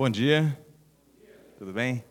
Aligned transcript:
Bom 0.00 0.08
dia. 0.08 0.58
Tudo 1.58 1.74
bem? 1.74 2.02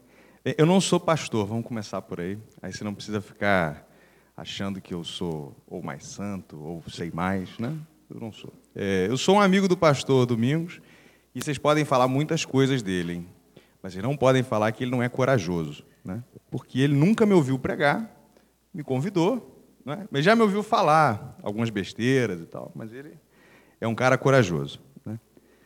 Eu 0.46 0.68
não 0.68 0.80
sou 0.80 1.00
pastor, 1.00 1.48
vamos 1.48 1.66
começar 1.66 2.00
por 2.04 2.22
aí. 2.22 2.38
Aí 2.62 2.72
você 2.72 2.84
não 2.84 2.94
precisa 2.94 3.20
ficar 3.20 3.84
achando 4.38 4.80
que 4.80 4.94
eu 4.94 5.04
sou 5.04 5.56
ou 5.66 5.82
mais 5.82 6.06
santo 6.06 6.62
ou 6.62 6.84
sei 6.88 7.10
mais, 7.10 7.58
né? 7.58 7.76
Eu 8.08 8.20
não 8.20 8.32
sou. 8.32 8.54
É, 8.76 9.08
eu 9.10 9.18
sou 9.18 9.38
um 9.38 9.42
amigo 9.42 9.68
do 9.68 9.76
pastor 9.76 10.28
Domingos 10.28 10.80
e 11.34 11.42
vocês 11.42 11.58
podem 11.58 11.84
falar 11.84 12.08
muitas 12.08 12.46
coisas 12.46 12.84
dele, 12.84 13.14
hein? 13.14 13.28
mas 13.82 13.94
vocês 13.94 14.06
não 14.06 14.16
podem 14.16 14.44
falar 14.44 14.72
que 14.72 14.84
ele 14.84 14.92
não 14.92 15.02
é 15.02 15.10
corajoso, 15.10 15.84
né? 16.06 16.24
Porque 16.52 16.82
ele 16.82 16.94
nunca 16.94 17.26
me 17.26 17.34
ouviu 17.34 17.58
pregar, 17.58 18.08
me 18.72 18.84
convidou, 18.84 19.66
né? 19.84 20.08
mas 20.12 20.24
já 20.24 20.36
me 20.36 20.44
ouviu 20.44 20.62
falar 20.62 21.40
algumas 21.42 21.72
besteiras 21.72 22.40
e 22.40 22.46
tal, 22.46 22.72
mas 22.76 22.94
ele 22.94 23.18
é 23.82 23.88
um 23.88 23.96
cara 23.96 24.16
corajoso. 24.16 24.80
Né? 25.04 25.20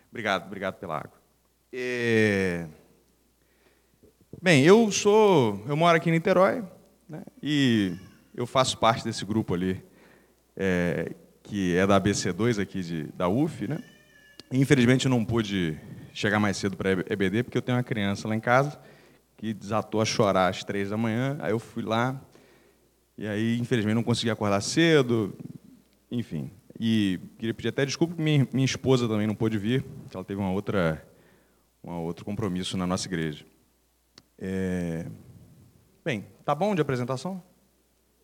Obrigado, 0.09 0.45
obrigado 0.45 0.75
pela 0.75 0.99
água. 0.99 1.22
É... 1.75 2.67
Bem, 4.39 4.63
eu 4.63 4.91
sou, 4.91 5.59
eu 5.67 5.75
moro 5.75 5.97
aqui 5.97 6.07
em 6.07 6.11
Niterói 6.13 6.63
né? 7.09 7.23
e 7.41 7.95
eu 8.35 8.45
faço 8.45 8.77
parte 8.77 9.03
desse 9.03 9.25
grupo 9.25 9.55
ali 9.55 9.83
é, 10.55 11.15
que 11.41 11.75
é 11.75 11.87
da 11.87 11.99
ABC2 11.99 12.61
aqui 12.61 12.83
de, 12.83 13.03
da 13.13 13.27
UF, 13.27 13.67
né? 13.67 13.83
Infelizmente 14.51 15.09
não 15.09 15.25
pude 15.25 15.75
chegar 16.13 16.39
mais 16.39 16.57
cedo 16.57 16.77
para 16.77 16.91
a 16.91 17.13
EBD 17.13 17.41
porque 17.41 17.57
eu 17.57 17.61
tenho 17.61 17.75
uma 17.75 17.83
criança 17.83 18.27
lá 18.27 18.35
em 18.35 18.39
casa 18.39 18.79
que 19.35 19.51
desatou 19.51 19.99
a 19.99 20.05
chorar 20.05 20.49
às 20.49 20.63
três 20.63 20.91
da 20.91 20.97
manhã. 20.97 21.37
Aí 21.39 21.53
eu 21.53 21.59
fui 21.59 21.81
lá 21.81 22.21
e 23.17 23.27
aí 23.27 23.57
infelizmente 23.57 23.95
não 23.95 24.03
consegui 24.03 24.29
acordar 24.29 24.61
cedo, 24.61 25.35
enfim. 26.11 26.51
E 26.79 27.19
queria 27.39 27.53
pedir 27.55 27.69
até 27.69 27.83
desculpa 27.83 28.13
minha, 28.21 28.47
minha 28.53 28.65
esposa 28.65 29.07
também 29.07 29.25
não 29.25 29.33
pôde 29.33 29.57
vir, 29.57 29.83
ela 30.13 30.23
teve 30.23 30.39
uma 30.39 30.51
outra 30.51 31.03
um 31.83 32.01
outro 32.01 32.23
compromisso 32.23 32.77
na 32.77 32.87
nossa 32.87 33.07
igreja. 33.07 33.45
É... 34.37 35.05
Bem, 36.03 36.25
tá 36.45 36.55
bom 36.55 36.73
de 36.73 36.81
apresentação? 36.81 37.41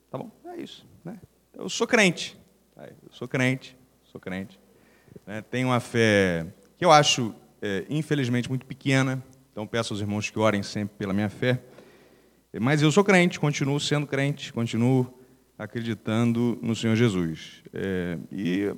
Tá 0.10 0.18
bom? 0.18 0.32
É 0.46 0.58
isso. 0.58 0.86
Né? 1.04 1.20
Eu 1.54 1.70
sou 1.70 1.86
crente. 1.86 2.38
Eu 2.78 3.12
sou 3.12 3.28
crente, 3.28 3.78
sou 4.06 4.20
crente. 4.20 4.60
Né? 5.26 5.42
Tenho 5.42 5.68
uma 5.68 5.80
fé 5.80 6.48
que 6.78 6.86
eu 6.86 6.92
acho, 6.92 7.36
é, 7.62 7.86
infelizmente, 7.90 8.48
muito 8.48 8.66
pequena. 8.66 9.22
Então 9.52 9.68
peço 9.68 9.94
aos 9.94 10.02
irmãos 10.02 10.30
que 10.30 10.40
orem 10.40 10.64
sempre 10.64 10.96
pela 10.98 11.14
minha 11.14 11.30
fé. 11.30 11.62
Mas 12.60 12.82
eu 12.82 12.92
sou 12.92 13.04
crente, 13.04 13.40
continuo 13.40 13.80
sendo 13.80 14.08
crente, 14.08 14.52
continuo 14.54 15.14
acreditando 15.58 16.58
no 16.62 16.76
Senhor 16.76 16.96
Jesus. 16.96 17.62
É, 17.74 18.18
e 18.32 18.74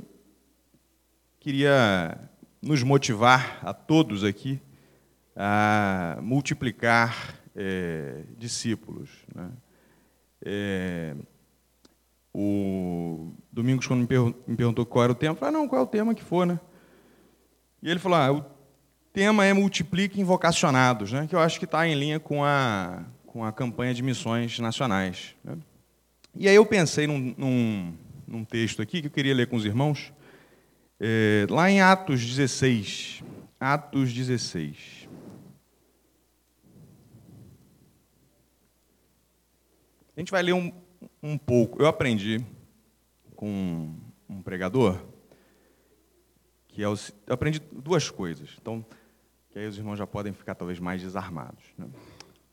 queria 1.40 2.18
nos 2.62 2.84
motivar 2.84 3.60
a 3.62 3.74
todos 3.74 4.24
aqui 4.24 4.60
a 5.36 6.18
multiplicar 6.22 7.36
é, 7.56 8.24
discípulos. 8.38 9.10
Né? 9.34 9.50
É, 10.44 11.16
o 12.34 13.34
Domingos, 13.52 13.88
quando 13.88 14.08
me 14.48 14.56
perguntou 14.56 14.86
qual 14.86 15.04
era 15.04 15.12
o 15.12 15.16
tema, 15.16 15.34
eu 15.34 15.38
falei, 15.38 15.56
ah, 15.56 15.58
não, 15.58 15.68
qual 15.68 15.82
é 15.82 15.84
o 15.84 15.88
tema 15.88 16.16
que 16.16 16.24
for, 16.24 16.46
né? 16.46 16.60
E 17.84 17.90
ele 17.90 18.00
falou, 18.00 18.18
ah, 18.18 18.32
o 18.32 18.46
tema 19.12 19.46
é 19.46 19.54
multiplique 19.54 20.22
invocacionados, 20.22 21.12
né? 21.12 21.28
que 21.28 21.36
eu 21.36 21.40
acho 21.40 21.60
que 21.60 21.66
está 21.66 21.88
em 21.88 21.96
linha 21.96 22.20
com 22.20 22.44
a, 22.44 23.04
com 23.26 23.44
a 23.44 23.52
campanha 23.52 23.94
de 23.94 24.02
missões 24.02 24.58
nacionais. 24.60 25.36
Né? 25.44 25.58
E 26.36 26.48
aí 26.48 26.56
eu 26.56 26.66
pensei 26.66 27.08
num, 27.08 27.36
num, 27.38 27.94
num, 28.28 28.46
texto 28.46 28.82
aqui 28.82 29.02
que 29.02 29.08
eu 29.08 29.12
queria 29.12 29.36
ler 29.36 29.48
com 29.48 29.56
os 29.56 29.66
irmãos, 29.66 30.14
é, 31.00 31.46
lá 31.50 31.70
em 31.70 31.82
Atos 31.82 32.24
16. 32.24 33.24
Atos 33.60 34.14
16. 34.14 35.01
A 40.22 40.24
gente 40.24 40.32
vai 40.32 40.44
ler 40.44 40.54
um, 40.54 40.72
um 41.24 41.36
pouco. 41.36 41.82
Eu 41.82 41.88
aprendi 41.88 42.46
com 43.36 43.92
um 44.30 44.40
pregador 44.44 45.04
que 46.68 46.84
é 46.84 46.88
o, 46.88 46.94
eu 47.26 47.34
aprendi 47.34 47.60
duas 47.60 48.12
coisas. 48.12 48.52
Então, 48.62 48.86
que 49.50 49.58
aí 49.58 49.66
os 49.66 49.80
irmãos 49.80 49.96
já 49.96 50.06
podem 50.06 50.32
ficar 50.32 50.54
talvez 50.54 50.80
mais 50.80 51.02
desarmados. 51.02 51.64
Né? 51.76 51.88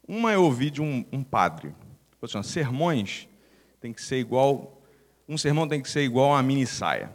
Uma 0.08 0.32
eu 0.32 0.44
ouvi 0.44 0.70
de 0.70 0.80
um, 0.80 1.04
um 1.12 1.22
padre. 1.22 1.74
Assim, 2.22 2.42
sermões 2.42 3.28
tem 3.82 3.92
que 3.92 4.00
ser 4.00 4.16
igual. 4.16 4.80
Um 5.28 5.36
sermão 5.36 5.68
tem 5.68 5.82
que 5.82 5.90
ser 5.90 6.00
igual 6.00 6.30
a 6.30 6.36
uma 6.36 6.42
mini 6.42 6.66
saia. 6.66 7.12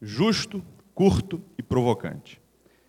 Justo, 0.00 0.64
curto 0.94 1.44
e 1.58 1.62
provocante. 1.62 2.40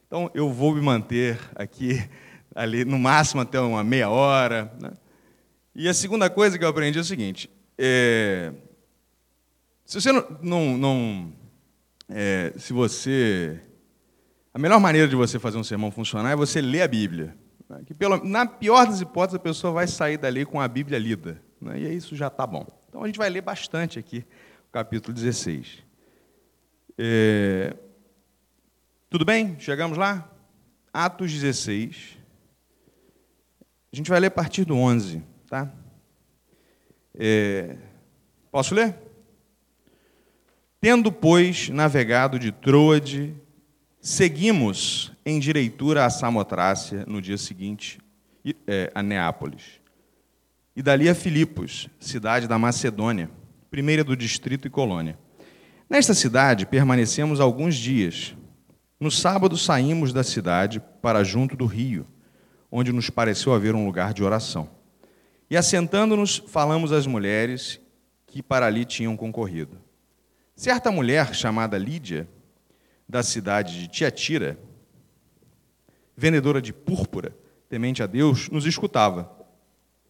Então 0.08 0.32
eu 0.34 0.50
vou 0.50 0.74
me 0.74 0.80
manter 0.80 1.42
aqui 1.56 2.10
ali 2.56 2.86
no 2.86 2.98
máximo 2.98 3.42
até 3.42 3.60
uma 3.60 3.84
meia 3.84 4.10
hora. 4.10 4.74
Né? 4.82 4.92
E 5.80 5.88
a 5.88 5.94
segunda 5.94 6.30
coisa 6.30 6.60
que 6.60 6.66
eu 6.66 6.68
aprendi 6.68 6.98
é 6.98 7.02
o 7.02 7.06
seguinte: 7.06 7.50
é, 7.78 8.52
se 9.86 10.02
você 10.02 10.12
não, 10.12 10.28
não, 10.42 10.78
não 10.78 11.34
é, 12.10 12.54
se 12.58 12.74
você, 12.74 13.62
a 14.54 14.60
melhor 14.60 14.82
maneira 14.82 15.08
de 15.08 15.16
você 15.16 15.40
fazer 15.40 15.58
um 15.58 15.64
sermão 15.64 15.90
funcionar 15.90 16.32
é 16.32 16.36
você 16.36 16.60
ler 16.60 16.82
a 16.82 16.88
Bíblia. 16.90 17.34
Né? 17.70 17.82
Que 17.86 17.94
pelo, 17.94 18.22
na 18.26 18.46
pior 18.46 18.88
das 18.88 19.00
hipóteses 19.00 19.38
a 19.38 19.40
pessoa 19.40 19.72
vai 19.72 19.88
sair 19.88 20.18
dali 20.18 20.46
com 20.46 20.60
a 20.60 20.68
Bíblia 20.68 21.00
lida, 21.00 21.42
né? 21.62 21.80
e 21.80 21.96
isso 21.96 22.14
já 22.14 22.28
está 22.28 22.46
bom. 22.46 22.68
Então 22.90 23.02
a 23.02 23.08
gente 23.08 23.18
vai 23.18 23.30
ler 23.30 23.42
bastante 23.42 23.98
aqui 23.98 24.26
o 24.68 24.74
capítulo 24.74 25.14
16. 25.14 25.82
É, 26.98 27.74
tudo 29.10 29.24
bem? 29.24 29.58
Chegamos 29.62 29.98
lá? 29.98 30.30
Atos 30.92 31.32
16. 31.32 32.18
A 33.94 33.96
gente 33.96 34.10
vai 34.10 34.20
ler 34.20 34.28
a 34.28 34.32
partir 34.32 34.66
do 34.66 34.76
11. 34.76 35.39
Tá? 35.50 35.68
É, 37.18 37.76
posso 38.52 38.76
ler? 38.76 38.96
Tendo, 40.80 41.12
pois, 41.12 41.70
navegado 41.70 42.38
de 42.38 42.52
Troade, 42.52 43.36
seguimos 44.00 45.12
em 45.26 45.40
direitura 45.40 46.06
a 46.06 46.10
Samotrácia 46.12 47.04
no 47.08 47.20
dia 47.20 47.38
seguinte, 47.38 48.00
é, 48.68 48.92
a 48.94 49.02
Neápolis. 49.02 49.82
E 50.76 50.84
dali 50.84 51.10
a 51.10 51.16
Filipos, 51.16 51.90
cidade 52.00 52.48
da 52.48 52.60
Macedônia, 52.60 53.32
primeira 53.72 54.04
do 54.04 54.16
distrito 54.16 54.68
e 54.68 54.70
colônia. 54.70 55.18
Nesta 55.90 56.14
cidade 56.14 56.68
permanecemos 56.68 57.40
alguns 57.40 57.76
dias. 57.76 58.36
No 59.00 59.10
sábado 59.10 59.58
saímos 59.58 60.14
da 60.14 60.24
cidade 60.24 60.80
para 61.02 61.24
junto 61.24 61.58
do 61.58 61.66
rio, 61.66 62.06
onde 62.72 62.94
nos 62.94 63.10
pareceu 63.10 63.52
haver 63.52 63.74
um 63.74 63.84
lugar 63.84 64.14
de 64.14 64.24
oração. 64.24 64.78
E 65.50 65.58
assentando-nos, 65.58 66.38
falamos 66.48 66.92
às 66.92 67.08
mulheres 67.08 67.80
que 68.28 68.44
para 68.44 68.68
ali 68.68 68.86
tinham 68.86 69.18
concorrido. 69.18 69.78
Certa 70.56 70.92
mulher 70.92 71.34
chamada 71.34 71.78
Lídia, 71.78 72.30
da 73.08 73.24
cidade 73.24 73.80
de 73.80 73.88
Tiatira, 73.88 74.60
vendedora 76.16 76.62
de 76.62 76.72
púrpura, 76.72 77.36
temente 77.68 78.04
a 78.04 78.06
Deus, 78.06 78.50
nos 78.50 78.66
escutava. 78.66 79.32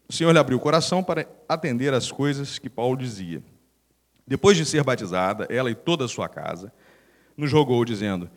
O 0.06 0.12
Senhor 0.12 0.32
lhe 0.32 0.38
abriu 0.38 0.58
o 0.58 0.60
coração 0.60 1.02
para 1.02 1.26
atender 1.48 1.94
às 1.94 2.12
coisas 2.12 2.58
que 2.58 2.68
Paulo 2.68 2.96
dizia. 2.96 3.42
Depois 4.26 4.56
de 4.56 4.66
ser 4.66 4.84
batizada, 4.84 5.46
ela 5.48 5.70
e 5.70 5.74
toda 5.74 6.04
a 6.04 6.08
sua 6.08 6.28
casa, 6.28 6.72
nos 7.36 7.52
rogou, 7.52 7.84
dizendo: 7.84 8.28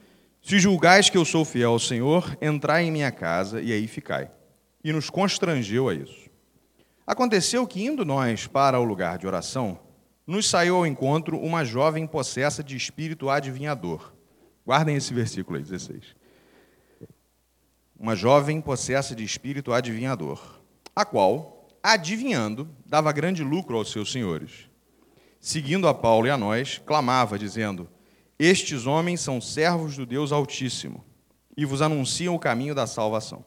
Se 0.42 0.60
julgais 0.60 1.10
que 1.10 1.18
eu 1.18 1.26
sou 1.26 1.44
fiel 1.44 1.72
ao 1.72 1.80
Senhor, 1.80 2.38
entrai 2.42 2.86
em 2.86 2.92
minha 2.92 3.12
casa 3.12 3.62
e 3.62 3.74
aí 3.74 3.88
ficai. 3.88 4.32
E 4.84 4.94
nos 4.94 5.10
constrangeu 5.10 5.90
a 5.90 5.94
isso. 5.94 6.23
Aconteceu 7.06 7.68
que, 7.68 7.84
indo 7.84 8.06
nós 8.06 8.48
para 8.48 8.80
o 8.80 8.84
lugar 8.84 9.18
de 9.18 9.28
oração, 9.28 9.78
nos 10.26 10.50
saiu 10.50 10.78
ao 10.78 10.88
encontro 10.88 11.38
uma 11.38 11.66
jovem 11.66 12.08
possessa 12.08 12.64
de 12.64 12.78
espírito 12.78 13.30
adivinhador. 13.30 14.14
Guardem 14.66 14.96
esse 14.96 15.14
versículo 15.14 15.58
aí, 15.58 15.64
16. 15.64 16.16
Uma 18.00 18.16
jovem 18.16 18.62
possessa 18.62 19.14
de 19.14 19.24
espírito 19.24 19.74
adivinhador, 19.74 20.62
a 20.96 21.04
qual, 21.04 21.68
adivinhando, 21.82 22.70
dava 22.86 23.12
grande 23.12 23.44
lucro 23.44 23.78
aos 23.78 23.92
seus 23.92 24.12
senhores. 24.12 24.70
Seguindo 25.42 25.90
a 25.90 25.94
Paulo 25.94 26.28
e 26.28 26.30
a 26.30 26.38
nós, 26.38 26.82
clamava, 26.86 27.38
dizendo: 27.38 27.90
Estes 28.40 28.86
homens 28.86 29.20
são 29.20 29.42
servos 29.42 29.98
do 29.98 30.06
Deus 30.06 30.32
Altíssimo 30.32 31.04
e 31.56 31.66
vos 31.66 31.82
anunciam 31.82 32.34
o 32.34 32.40
caminho 32.40 32.74
da 32.74 32.88
salvação. 32.88 33.44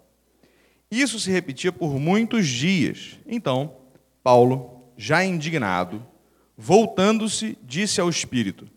Isso 0.90 1.18
se 1.18 1.30
repetia 1.30 1.72
por 1.72 1.98
muitos 1.98 2.46
dias. 2.46 3.18
Então, 3.26 3.76
Paulo, 4.22 4.90
já 4.96 5.24
indignado, 5.24 6.04
voltando-se, 6.56 7.58
disse 7.62 8.00
ao 8.00 8.08
Espírito: 8.08 8.68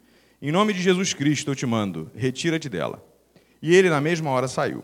Em 0.41 0.51
nome 0.51 0.73
de 0.73 0.81
Jesus 0.81 1.13
Cristo 1.13 1.51
eu 1.51 1.55
te 1.55 1.65
mando, 1.65 2.11
retira-te 2.15 2.67
dela. 2.67 3.03
E 3.61 3.75
ele, 3.75 3.89
na 3.89 4.01
mesma 4.01 4.29
hora, 4.31 4.47
saiu. 4.47 4.83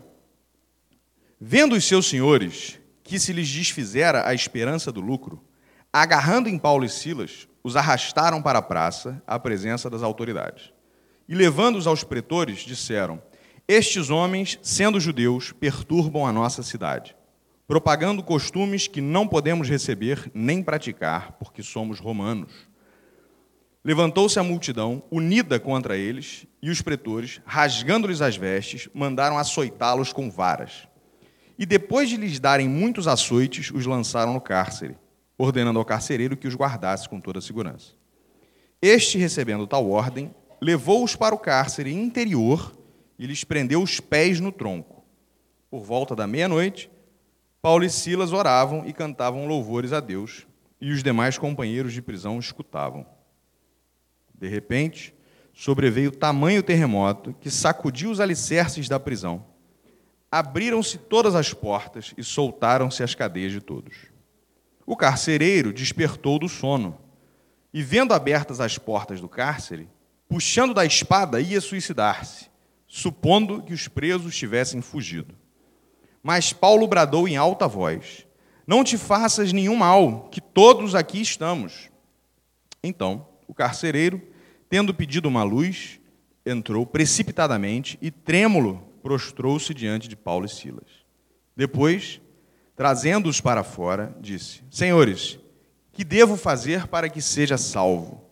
Vendo 1.40 1.74
os 1.74 1.84
seus 1.84 2.06
senhores 2.06 2.78
que 3.02 3.18
se 3.18 3.32
lhes 3.32 3.48
desfizera 3.48 4.26
a 4.26 4.34
esperança 4.34 4.90
do 4.90 5.00
lucro, 5.00 5.42
agarrando 5.92 6.48
em 6.48 6.58
Paulo 6.58 6.84
e 6.84 6.88
Silas, 6.88 7.48
os 7.62 7.76
arrastaram 7.76 8.40
para 8.42 8.58
a 8.58 8.62
praça, 8.62 9.22
à 9.26 9.38
presença 9.38 9.90
das 9.90 10.02
autoridades. 10.02 10.72
E 11.28 11.34
levando-os 11.34 11.86
aos 11.86 12.04
pretores, 12.04 12.60
disseram: 12.60 13.20
Estes 13.68 14.10
homens, 14.10 14.60
sendo 14.62 15.00
judeus, 15.00 15.50
perturbam 15.50 16.24
a 16.24 16.32
nossa 16.32 16.62
cidade, 16.62 17.16
propagando 17.66 18.22
costumes 18.22 18.86
que 18.86 19.00
não 19.00 19.26
podemos 19.26 19.68
receber 19.68 20.30
nem 20.32 20.62
praticar, 20.62 21.32
porque 21.32 21.64
somos 21.64 21.98
romanos. 21.98 22.52
Levantou-se 23.84 24.38
a 24.38 24.42
multidão, 24.44 25.02
unida 25.10 25.58
contra 25.58 25.96
eles, 25.96 26.46
e 26.62 26.70
os 26.70 26.80
pretores, 26.80 27.40
rasgando-lhes 27.44 28.20
as 28.20 28.36
vestes, 28.36 28.88
mandaram 28.94 29.36
açoitá-los 29.36 30.12
com 30.12 30.30
varas. 30.30 30.86
E 31.58 31.66
depois 31.66 32.08
de 32.08 32.16
lhes 32.16 32.38
darem 32.38 32.68
muitos 32.68 33.08
açoites, 33.08 33.72
os 33.72 33.84
lançaram 33.84 34.32
no 34.32 34.40
cárcere, 34.40 34.96
ordenando 35.36 35.80
ao 35.80 35.84
carcereiro 35.84 36.36
que 36.36 36.46
os 36.46 36.54
guardasse 36.54 37.08
com 37.08 37.20
toda 37.20 37.40
a 37.40 37.42
segurança. 37.42 37.94
Este, 38.80 39.18
recebendo 39.18 39.66
tal 39.66 39.90
ordem, 39.90 40.32
levou-os 40.62 41.16
para 41.16 41.34
o 41.34 41.38
cárcere 41.38 41.92
interior 41.92 42.76
e 43.18 43.26
lhes 43.26 43.44
prendeu 43.44 43.82
os 43.82 44.00
pés 44.00 44.40
no 44.40 44.52
tronco. 44.52 45.04
Por 45.70 45.82
volta 45.82 46.14
da 46.14 46.26
meia-noite, 46.26 46.90
Paulo 47.60 47.84
e 47.84 47.90
Silas 47.90 48.32
oravam 48.32 48.86
e 48.86 48.92
cantavam 48.92 49.46
louvores 49.46 49.92
a 49.92 50.00
Deus, 50.00 50.46
e 50.80 50.92
os 50.92 51.02
demais 51.02 51.38
companheiros 51.38 51.92
de 51.92 52.02
prisão 52.02 52.38
escutavam. 52.38 53.06
De 54.34 54.46
repente, 54.46 55.14
sobreveio 55.54 56.12
tamanho 56.12 56.62
terremoto 56.62 57.34
que 57.40 57.50
sacudiu 57.50 58.10
os 58.10 58.20
alicerces 58.20 58.88
da 58.88 59.00
prisão. 59.00 59.44
Abriram-se 60.30 60.98
todas 60.98 61.34
as 61.34 61.54
portas 61.54 62.12
e 62.16 62.22
soltaram-se 62.22 63.02
as 63.02 63.14
cadeias 63.14 63.52
de 63.52 63.60
todos. 63.60 63.94
O 64.84 64.96
carcereiro 64.96 65.72
despertou 65.72 66.38
do 66.38 66.48
sono 66.48 66.98
e, 67.72 67.82
vendo 67.82 68.12
abertas 68.12 68.60
as 68.60 68.76
portas 68.76 69.20
do 69.20 69.28
cárcere, 69.28 69.88
puxando 70.28 70.74
da 70.74 70.84
espada, 70.84 71.40
ia 71.40 71.60
suicidar-se 71.60 72.50
supondo 72.86 73.62
que 73.62 73.72
os 73.72 73.88
presos 73.88 74.36
tivessem 74.36 74.80
fugido. 74.80 75.34
Mas 76.22 76.52
Paulo 76.52 76.86
bradou 76.86 77.28
em 77.28 77.36
alta 77.36 77.68
voz: 77.68 78.26
Não 78.66 78.82
te 78.82 78.98
faças 78.98 79.52
nenhum 79.52 79.76
mal, 79.76 80.28
que 80.30 80.40
todos 80.40 80.94
aqui 80.94 81.20
estamos. 81.20 81.90
Então, 82.82 83.26
o 83.46 83.54
carcereiro, 83.54 84.20
tendo 84.68 84.94
pedido 84.94 85.28
uma 85.28 85.42
luz, 85.42 86.00
entrou 86.44 86.86
precipitadamente 86.86 87.98
e, 88.00 88.10
trêmulo, 88.10 88.82
prostrou-se 89.02 89.72
diante 89.72 90.08
de 90.08 90.16
Paulo 90.16 90.46
e 90.46 90.48
Silas. 90.48 91.06
Depois, 91.56 92.20
trazendo-os 92.74 93.40
para 93.40 93.62
fora, 93.62 94.16
disse: 94.20 94.62
Senhores, 94.70 95.38
que 95.92 96.04
devo 96.04 96.36
fazer 96.36 96.86
para 96.88 97.08
que 97.08 97.22
seja 97.22 97.56
salvo? 97.56 98.22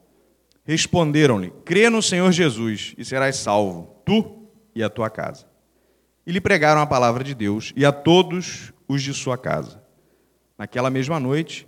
Responderam-lhe: 0.64 1.52
Crê 1.64 1.88
no 1.88 2.02
Senhor 2.02 2.30
Jesus 2.32 2.94
e 2.98 3.04
serás 3.04 3.36
salvo, 3.36 4.00
tu 4.04 4.43
e 4.74 4.82
a 4.82 4.90
tua 4.90 5.08
casa. 5.10 5.46
E 6.26 6.32
lhe 6.32 6.40
pregaram 6.40 6.80
a 6.80 6.86
palavra 6.86 7.22
de 7.22 7.34
Deus 7.34 7.72
e 7.76 7.84
a 7.84 7.92
todos 7.92 8.72
os 8.88 9.02
de 9.02 9.12
sua 9.12 9.36
casa. 9.36 9.82
Naquela 10.56 10.90
mesma 10.90 11.20
noite, 11.20 11.66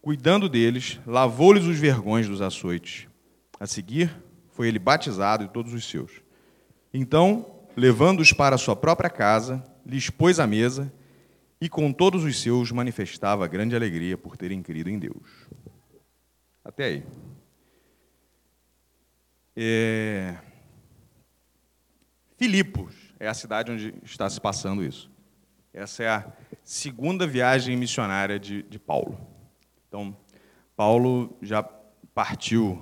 cuidando 0.00 0.48
deles, 0.48 1.00
lavou-lhes 1.06 1.64
os 1.64 1.78
vergões 1.78 2.28
dos 2.28 2.40
açoites. 2.40 3.06
A 3.58 3.66
seguir, 3.66 4.14
foi 4.50 4.68
ele 4.68 4.78
batizado 4.78 5.44
e 5.44 5.48
todos 5.48 5.72
os 5.72 5.88
seus. 5.88 6.22
Então, 6.92 7.46
levando-os 7.76 8.32
para 8.32 8.56
a 8.56 8.58
sua 8.58 8.74
própria 8.74 9.10
casa, 9.10 9.64
lhes 9.86 10.10
pôs 10.10 10.38
a 10.40 10.46
mesa 10.46 10.92
e 11.60 11.68
com 11.68 11.92
todos 11.92 12.24
os 12.24 12.40
seus 12.40 12.70
manifestava 12.70 13.46
grande 13.46 13.74
alegria 13.74 14.16
por 14.16 14.36
terem 14.36 14.62
crido 14.62 14.90
em 14.90 14.98
Deus. 14.98 15.48
Até 16.64 16.84
aí. 16.84 17.04
É... 19.56 20.36
Filipos 22.38 22.94
é 23.18 23.26
a 23.26 23.34
cidade 23.34 23.72
onde 23.72 23.92
está 24.04 24.30
se 24.30 24.40
passando 24.40 24.84
isso. 24.84 25.10
Essa 25.74 26.04
é 26.04 26.08
a 26.08 26.32
segunda 26.62 27.26
viagem 27.26 27.76
missionária 27.76 28.38
de, 28.38 28.62
de 28.62 28.78
Paulo. 28.78 29.18
Então, 29.88 30.16
Paulo 30.76 31.36
já 31.42 31.64
partiu, 32.14 32.80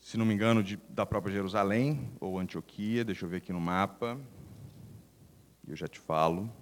se 0.00 0.16
não 0.16 0.26
me 0.26 0.34
engano, 0.34 0.64
de, 0.64 0.80
da 0.88 1.06
própria 1.06 1.32
Jerusalém 1.32 2.10
ou 2.18 2.40
Antioquia. 2.40 3.04
Deixa 3.04 3.24
eu 3.24 3.28
ver 3.28 3.36
aqui 3.36 3.52
no 3.52 3.60
mapa. 3.60 4.20
Eu 5.68 5.76
já 5.76 5.86
te 5.86 6.00
falo. 6.00 6.52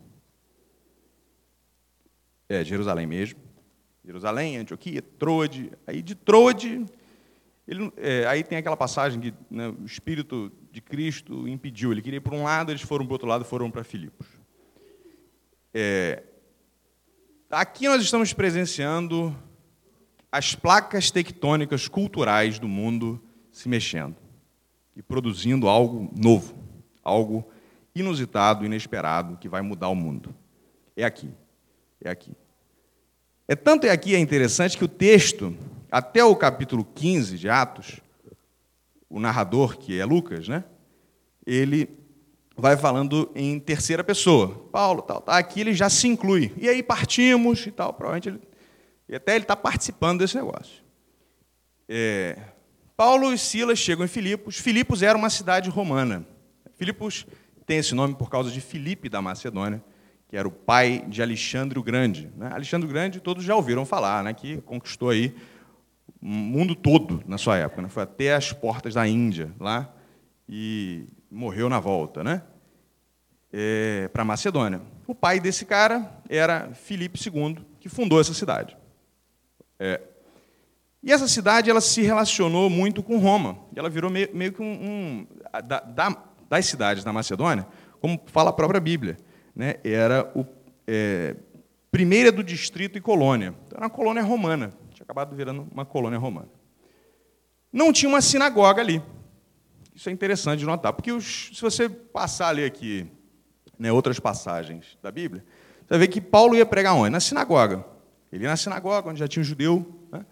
É, 2.50 2.62
Jerusalém 2.62 3.06
mesmo. 3.06 3.40
Jerusalém, 4.04 4.58
Antioquia, 4.58 5.00
Troade. 5.00 5.72
Aí 5.86 6.02
de 6.02 6.14
Troade, 6.14 6.84
ele, 7.70 7.92
é, 7.96 8.26
aí 8.26 8.42
tem 8.42 8.58
aquela 8.58 8.76
passagem 8.76 9.20
que 9.20 9.32
né, 9.48 9.68
o 9.68 9.84
Espírito 9.84 10.50
de 10.72 10.80
Cristo 10.80 11.46
impediu. 11.46 11.92
Ele 11.92 12.02
queria 12.02 12.16
ir 12.16 12.20
para 12.20 12.34
um 12.34 12.42
lado, 12.42 12.72
eles 12.72 12.82
foram 12.82 13.06
para 13.06 13.12
o 13.12 13.14
outro 13.14 13.28
lado, 13.28 13.44
foram 13.44 13.70
para 13.70 13.84
Filipos. 13.84 14.26
É, 15.72 16.24
aqui 17.48 17.86
nós 17.86 18.02
estamos 18.02 18.32
presenciando 18.32 19.32
as 20.32 20.52
placas 20.52 21.12
tectônicas 21.12 21.86
culturais 21.86 22.58
do 22.58 22.66
mundo 22.66 23.22
se 23.52 23.68
mexendo 23.68 24.16
e 24.96 25.00
produzindo 25.00 25.68
algo 25.68 26.12
novo, 26.20 26.58
algo 27.04 27.48
inusitado, 27.94 28.66
inesperado, 28.66 29.36
que 29.36 29.48
vai 29.48 29.62
mudar 29.62 29.90
o 29.90 29.94
mundo. 29.94 30.34
É 30.96 31.04
aqui, 31.04 31.30
é 32.00 32.10
aqui. 32.10 32.32
É 33.50 33.56
tanto 33.56 33.84
é 33.84 33.90
aqui 33.90 34.14
é 34.14 34.18
interessante 34.20 34.78
que 34.78 34.84
o 34.84 34.88
texto, 34.88 35.56
até 35.90 36.22
o 36.22 36.36
capítulo 36.36 36.84
15 36.84 37.36
de 37.36 37.48
Atos, 37.48 37.98
o 39.08 39.18
narrador, 39.18 39.76
que 39.76 39.98
é 39.98 40.04
Lucas, 40.04 40.46
né? 40.46 40.62
ele 41.44 41.90
vai 42.56 42.76
falando 42.76 43.28
em 43.34 43.58
terceira 43.58 44.04
pessoa. 44.04 44.68
Paulo, 44.70 45.02
tal, 45.02 45.20
tá, 45.20 45.36
aqui 45.36 45.62
ele 45.62 45.74
já 45.74 45.90
se 45.90 46.06
inclui. 46.06 46.52
E 46.58 46.68
aí 46.68 46.80
partimos 46.80 47.66
e 47.66 47.72
tal, 47.72 47.92
provavelmente 47.92 48.28
ele, 48.28 48.40
e 49.08 49.16
até 49.16 49.34
ele 49.34 49.42
está 49.42 49.56
participando 49.56 50.20
desse 50.20 50.36
negócio. 50.36 50.84
É, 51.88 52.38
Paulo 52.96 53.32
e 53.32 53.36
Silas 53.36 53.80
chegam 53.80 54.04
em 54.04 54.08
Filipos. 54.08 54.58
Filipos 54.58 55.02
era 55.02 55.18
uma 55.18 55.28
cidade 55.28 55.68
romana. 55.70 56.24
Filipos 56.76 57.26
tem 57.66 57.78
esse 57.78 57.96
nome 57.96 58.14
por 58.14 58.30
causa 58.30 58.48
de 58.48 58.60
Filipe 58.60 59.08
da 59.08 59.20
Macedônia, 59.20 59.82
que 60.30 60.36
era 60.36 60.46
o 60.46 60.50
pai 60.52 61.04
de 61.08 61.20
Alexandre 61.20 61.76
o 61.76 61.82
Grande. 61.82 62.30
Né? 62.36 62.48
Alexandre 62.52 62.88
o 62.88 62.92
Grande 62.92 63.18
todos 63.18 63.42
já 63.42 63.56
ouviram 63.56 63.84
falar, 63.84 64.22
né? 64.22 64.32
que 64.32 64.58
conquistou 64.58 65.10
aí 65.10 65.34
o 66.22 66.26
mundo 66.26 66.76
todo 66.76 67.20
na 67.26 67.36
sua 67.36 67.56
época. 67.56 67.82
Né? 67.82 67.88
Foi 67.88 68.04
até 68.04 68.32
as 68.32 68.52
portas 68.52 68.94
da 68.94 69.08
Índia 69.08 69.52
lá 69.58 69.92
e 70.48 71.04
morreu 71.28 71.68
na 71.68 71.80
volta, 71.80 72.22
né? 72.22 72.42
É, 73.52 74.08
para 74.12 74.24
Macedônia. 74.24 74.80
O 75.04 75.16
pai 75.16 75.40
desse 75.40 75.66
cara 75.66 76.22
era 76.28 76.70
Filipe 76.74 77.18
II, 77.18 77.58
que 77.80 77.88
fundou 77.88 78.20
essa 78.20 78.32
cidade. 78.32 78.76
É. 79.80 80.00
E 81.02 81.10
essa 81.10 81.26
cidade 81.26 81.68
ela 81.68 81.80
se 81.80 82.02
relacionou 82.02 82.70
muito 82.70 83.02
com 83.02 83.18
Roma. 83.18 83.58
Ela 83.74 83.90
virou 83.90 84.08
meio, 84.08 84.28
meio 84.32 84.52
que 84.52 84.62
um, 84.62 84.66
um 84.66 85.26
da, 85.66 85.80
da, 85.80 86.16
das 86.48 86.66
cidades 86.66 87.02
da 87.02 87.12
Macedônia, 87.12 87.66
como 88.00 88.20
fala 88.26 88.50
a 88.50 88.52
própria 88.52 88.80
Bíblia, 88.80 89.16
né? 89.60 89.74
Era 89.84 90.32
o 90.34 90.44
é, 90.86 91.36
primeira 91.90 92.32
do 92.32 92.42
distrito 92.42 92.98
e 92.98 93.00
colônia. 93.00 93.54
Então, 93.66 93.76
era 93.76 93.84
uma 93.84 93.90
colônia 93.90 94.22
romana 94.22 94.74
acabado 95.10 95.34
virando 95.34 95.66
uma 95.72 95.84
colônia 95.84 96.18
romana. 96.18 96.48
Não 97.72 97.92
tinha 97.92 98.08
uma 98.08 98.20
sinagoga 98.20 98.80
ali. 98.80 99.02
Isso 99.92 100.08
é 100.08 100.12
interessante 100.12 100.60
de 100.60 100.66
notar, 100.66 100.92
porque 100.92 101.10
os, 101.10 101.50
se 101.52 101.60
você 101.60 101.88
passar 101.88 102.48
ali 102.48 102.64
aqui 102.64 103.10
né, 103.76 103.90
outras 103.90 104.20
passagens 104.20 104.96
da 105.02 105.10
Bíblia, 105.10 105.44
você 105.80 105.88
vai 105.88 105.98
ver 105.98 106.08
que 106.08 106.20
Paulo 106.20 106.54
ia 106.54 106.64
pregar 106.64 106.94
onde? 106.94 107.10
Na 107.10 107.18
sinagoga. 107.18 107.84
Ele 108.32 108.44
ia 108.44 108.50
na 108.50 108.56
sinagoga, 108.56 109.10
onde 109.10 109.18
já 109.18 109.26
tinha 109.26 109.40
um 109.40 109.44
judeu. 109.44 109.84
Né? 110.12 110.24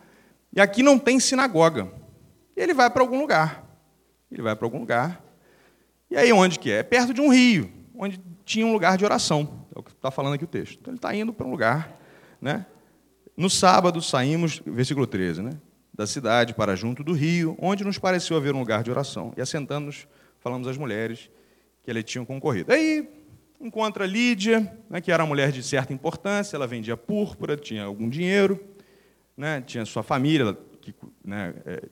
E 0.54 0.61
aqui 0.61 0.80
não 0.80 0.97
tem 0.97 1.18
sinagoga. 1.18 1.92
E 2.56 2.61
ele 2.61 2.73
vai 2.73 2.88
para 2.88 3.02
algum 3.02 3.18
lugar. 3.18 3.64
Ele 4.30 4.42
vai 4.42 4.54
para 4.54 4.64
algum 4.64 4.78
lugar. 4.78 5.25
E 6.08 6.16
aí 6.16 6.32
onde 6.32 6.56
que 6.61 6.70
é? 6.70 6.78
É 6.78 6.82
perto 6.85 7.12
de 7.12 7.20
um 7.20 7.32
rio, 7.32 7.68
onde 7.97 8.20
tinha 8.49 8.67
um 8.67 8.73
lugar 8.73 8.97
de 8.97 9.05
oração. 9.05 9.67
É 9.76 9.78
o 9.78 9.83
que 9.83 9.90
está 9.90 10.11
falando 10.11 10.33
aqui 10.33 10.45
o 10.45 10.49
texto. 10.49 10.78
Então 10.81 10.90
ele 10.90 10.97
está 10.99 11.14
indo 11.14 11.35
para 11.35 11.47
um 11.47 11.50
lugar 11.50 11.95
né, 12.40 12.64
no 13.37 13.50
sábado 13.50 14.00
saímos, 14.00 14.62
versículo 14.64 15.07
13, 15.07 15.43
né? 15.43 15.50
Da 15.93 16.07
cidade 16.07 16.55
para 16.55 16.75
junto 16.75 17.05
do 17.05 17.12
rio, 17.12 17.57
onde 17.61 17.85
nos 17.85 17.99
pareceu 17.99 18.37
haver 18.38 18.55
um 18.55 18.61
lugar 18.61 18.83
de 18.83 18.90
oração. 18.90 19.35
E 19.37 19.43
assentando-nos, 19.43 20.09
falamos 20.38 20.67
às 20.67 20.78
mulheres 20.78 21.31
que 21.83 21.90
ali 21.90 22.02
tinham 22.02 22.25
concorrido. 22.25 22.73
Aí 22.73 23.07
encontra 23.61 24.07
Lídia, 24.07 24.73
né, 24.88 25.00
que 25.00 25.12
era 25.12 25.23
uma 25.23 25.28
mulher 25.28 25.52
de 25.52 25.62
certa 25.62 25.93
importância, 25.93 26.57
ela 26.57 26.67
vendia 26.67 26.97
púrpura, 26.97 27.57
tinha 27.57 27.85
algum 27.85 28.09
dinheiro, 28.09 28.64
né, 29.37 29.61
tinha 29.61 29.85
sua 29.85 30.02
família. 30.02 30.57
Que, 30.81 30.95
né, 31.25 31.55
é, 31.67 31.83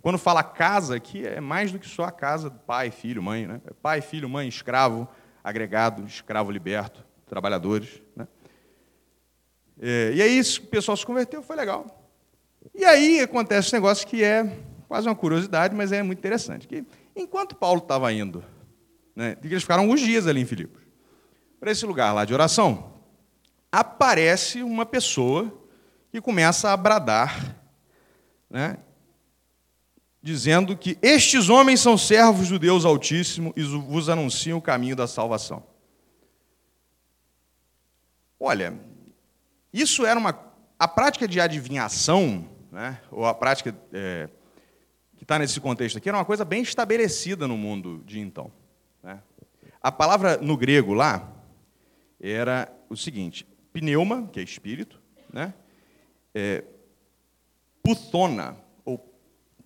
quando 0.00 0.18
fala 0.18 0.42
casa 0.42 0.96
aqui, 0.96 1.24
é 1.26 1.40
mais 1.40 1.70
do 1.70 1.78
que 1.78 1.86
só 1.86 2.04
a 2.04 2.10
casa 2.10 2.48
do 2.48 2.58
pai, 2.58 2.90
filho, 2.90 3.22
mãe. 3.22 3.46
Né? 3.46 3.60
Pai, 3.82 4.00
filho, 4.00 4.28
mãe, 4.28 4.48
escravo, 4.48 5.06
agregado, 5.42 6.04
escravo 6.06 6.50
liberto, 6.50 7.04
trabalhadores. 7.26 8.02
Né? 8.14 8.26
É, 9.80 10.12
e 10.14 10.22
aí 10.22 10.40
o 10.40 10.62
pessoal 10.66 10.96
se 10.96 11.06
converteu, 11.06 11.42
foi 11.42 11.56
legal. 11.56 12.10
E 12.74 12.84
aí 12.84 13.20
acontece 13.20 13.68
esse 13.68 13.74
negócio 13.74 14.06
que 14.06 14.22
é 14.22 14.58
quase 14.88 15.08
uma 15.08 15.14
curiosidade, 15.14 15.74
mas 15.74 15.92
é 15.92 16.02
muito 16.02 16.18
interessante. 16.18 16.68
Que 16.68 16.84
enquanto 17.16 17.54
Paulo 17.54 17.80
estava 17.80 18.12
indo 18.12 18.44
né, 19.14 19.36
eles 19.42 19.62
ficaram 19.62 19.82
alguns 19.82 20.00
dias 20.00 20.26
ali 20.26 20.40
em 20.40 20.46
Filipos, 20.46 20.82
para 21.58 21.70
esse 21.70 21.84
lugar 21.84 22.14
lá 22.14 22.24
de 22.24 22.32
oração, 22.32 22.94
aparece 23.70 24.62
uma 24.62 24.86
pessoa 24.86 25.52
que 26.10 26.20
começa 26.22 26.70
a 26.70 26.76
bradar, 26.76 27.56
né, 28.48 28.78
dizendo 30.22 30.76
que 30.76 30.98
estes 31.00 31.48
homens 31.48 31.80
são 31.80 31.96
servos 31.96 32.48
do 32.48 32.58
Deus 32.58 32.84
Altíssimo 32.84 33.52
e 33.56 33.62
vos 33.62 34.08
anunciam 34.08 34.58
o 34.58 34.62
caminho 34.62 34.94
da 34.94 35.06
salvação. 35.06 35.64
Olha, 38.38 38.78
isso 39.72 40.04
era 40.04 40.18
uma. 40.18 40.50
A 40.78 40.88
prática 40.88 41.28
de 41.28 41.40
adivinhação, 41.40 42.48
né, 42.72 43.00
ou 43.10 43.26
a 43.26 43.34
prática 43.34 43.76
é, 43.92 44.28
que 45.16 45.24
está 45.24 45.38
nesse 45.38 45.60
contexto 45.60 45.98
aqui, 45.98 46.08
era 46.08 46.16
uma 46.16 46.24
coisa 46.24 46.44
bem 46.44 46.62
estabelecida 46.62 47.46
no 47.46 47.58
mundo 47.58 48.02
de 48.06 48.18
então. 48.18 48.50
Né? 49.02 49.20
A 49.82 49.92
palavra 49.92 50.38
no 50.38 50.56
grego 50.56 50.94
lá 50.94 51.30
era 52.18 52.70
o 52.88 52.96
seguinte: 52.96 53.46
pneuma, 53.72 54.28
que 54.28 54.40
é 54.40 54.42
espírito, 54.42 55.00
né? 55.32 55.52
É, 56.34 56.64
puthona, 57.82 58.56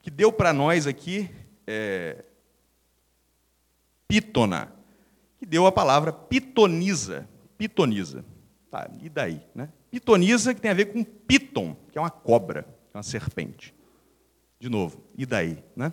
que 0.04 0.10
deu 0.10 0.30
para 0.30 0.52
nós 0.52 0.86
aqui 0.86 1.30
é, 1.66 2.22
pitona, 4.06 4.70
que 5.38 5.46
deu 5.46 5.66
a 5.66 5.72
palavra 5.72 6.12
pitoniza, 6.12 7.26
pitoniza. 7.56 8.22
Tá, 8.70 8.86
e 9.00 9.08
daí? 9.08 9.40
Né? 9.54 9.70
Pitoniza, 9.90 10.52
que 10.52 10.60
tem 10.60 10.70
a 10.70 10.74
ver 10.74 10.92
com 10.92 11.02
piton, 11.02 11.74
que 11.90 11.96
é 11.96 12.00
uma 12.02 12.10
cobra, 12.10 12.66
é 12.92 12.98
uma 12.98 13.02
serpente. 13.02 13.74
De 14.60 14.68
novo, 14.68 15.02
e 15.16 15.24
daí? 15.24 15.64
Né? 15.74 15.90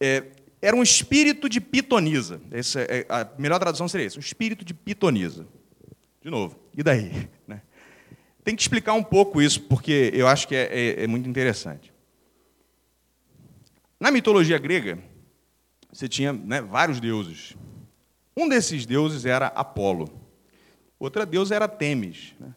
É, 0.00 0.24
era 0.62 0.74
um 0.74 0.82
espírito 0.82 1.50
de 1.50 1.60
pitoniza. 1.60 2.40
Essa 2.50 2.80
é, 2.80 3.04
a 3.10 3.28
melhor 3.36 3.58
tradução 3.58 3.88
seria 3.88 4.06
isso, 4.06 4.18
um 4.18 4.20
espírito 4.20 4.64
de 4.64 4.72
pitoniza. 4.72 5.46
De 6.22 6.30
novo, 6.30 6.58
e 6.74 6.82
daí? 6.82 7.28
Né? 7.46 7.60
Tem 8.42 8.56
que 8.56 8.62
explicar 8.62 8.94
um 8.94 9.02
pouco 9.02 9.42
isso, 9.42 9.60
porque 9.60 10.10
eu 10.14 10.26
acho 10.26 10.48
que 10.48 10.54
é, 10.56 10.62
é, 10.72 11.04
é 11.04 11.06
muito 11.06 11.28
interessante. 11.28 11.89
Na 14.00 14.10
mitologia 14.10 14.56
grega, 14.56 14.98
você 15.92 16.08
tinha 16.08 16.32
né, 16.32 16.62
vários 16.62 16.98
deuses. 17.00 17.54
Um 18.34 18.48
desses 18.48 18.86
deuses 18.86 19.26
era 19.26 19.48
Apolo. 19.48 20.08
Outra 20.98 21.26
deusa 21.26 21.54
era 21.54 21.68
Temis. 21.68 22.34
Né? 22.40 22.54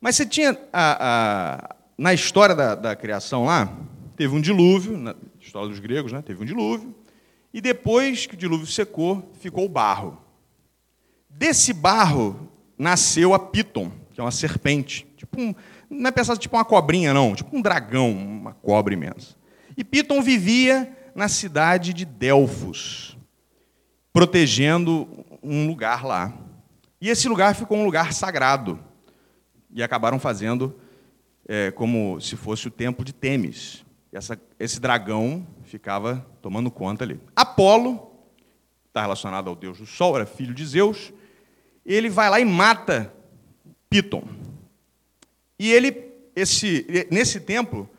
Mas 0.00 0.16
você 0.16 0.26
tinha, 0.26 0.58
a, 0.72 0.96
a, 1.00 1.76
na 1.96 2.12
história 2.12 2.56
da, 2.56 2.74
da, 2.74 2.96
criação 2.96 3.44
lá, 3.44 3.72
teve 4.16 4.34
um 4.34 4.40
dilúvio, 4.40 4.98
na 4.98 5.14
história 5.40 5.68
dos 5.68 5.78
gregos, 5.78 6.10
né? 6.10 6.20
teve 6.20 6.42
um 6.42 6.46
dilúvio, 6.46 6.92
e 7.52 7.60
depois 7.60 8.26
que 8.26 8.34
o 8.34 8.36
dilúvio 8.36 8.66
secou, 8.66 9.32
ficou 9.40 9.66
o 9.66 9.68
barro. 9.68 10.18
Desse 11.30 11.72
barro 11.72 12.48
nasceu 12.76 13.32
a 13.32 13.38
Piton, 13.38 13.92
que 14.12 14.20
é 14.20 14.24
uma 14.24 14.32
serpente. 14.32 15.06
Tipo 15.16 15.40
um, 15.40 15.54
não 15.88 16.08
é 16.08 16.10
pensado 16.10 16.40
tipo 16.40 16.56
uma 16.56 16.64
cobrinha, 16.64 17.14
não, 17.14 17.34
tipo 17.34 17.56
um 17.56 17.62
dragão, 17.62 18.10
uma 18.10 18.54
cobra 18.54 18.92
imensa. 18.92 19.36
E 19.76 19.82
Piton 19.84 20.22
vivia 20.22 20.96
na 21.14 21.28
cidade 21.28 21.92
de 21.92 22.04
Delfos, 22.04 23.16
protegendo 24.12 25.08
um 25.42 25.66
lugar 25.66 26.04
lá. 26.04 26.32
E 27.00 27.08
esse 27.08 27.28
lugar 27.28 27.54
ficou 27.54 27.78
um 27.78 27.84
lugar 27.84 28.12
sagrado. 28.12 28.78
E 29.70 29.82
acabaram 29.82 30.18
fazendo 30.18 30.78
é, 31.46 31.70
como 31.70 32.20
se 32.20 32.36
fosse 32.36 32.68
o 32.68 32.70
templo 32.70 33.04
de 33.04 33.12
Temis. 33.12 33.84
Essa, 34.12 34.40
esse 34.58 34.80
dragão 34.80 35.46
ficava 35.64 36.24
tomando 36.40 36.70
conta 36.70 37.04
ali. 37.04 37.20
Apolo, 37.34 38.12
está 38.86 39.02
relacionado 39.02 39.48
ao 39.48 39.56
deus 39.56 39.78
do 39.78 39.86
sol, 39.86 40.14
era 40.14 40.24
filho 40.24 40.54
de 40.54 40.64
Zeus, 40.64 41.12
ele 41.84 42.08
vai 42.08 42.30
lá 42.30 42.38
e 42.38 42.44
mata 42.44 43.12
Piton. 43.90 44.22
E 45.58 45.72
ele, 45.72 46.12
esse, 46.36 46.86
nesse 47.10 47.40
templo, 47.40 47.90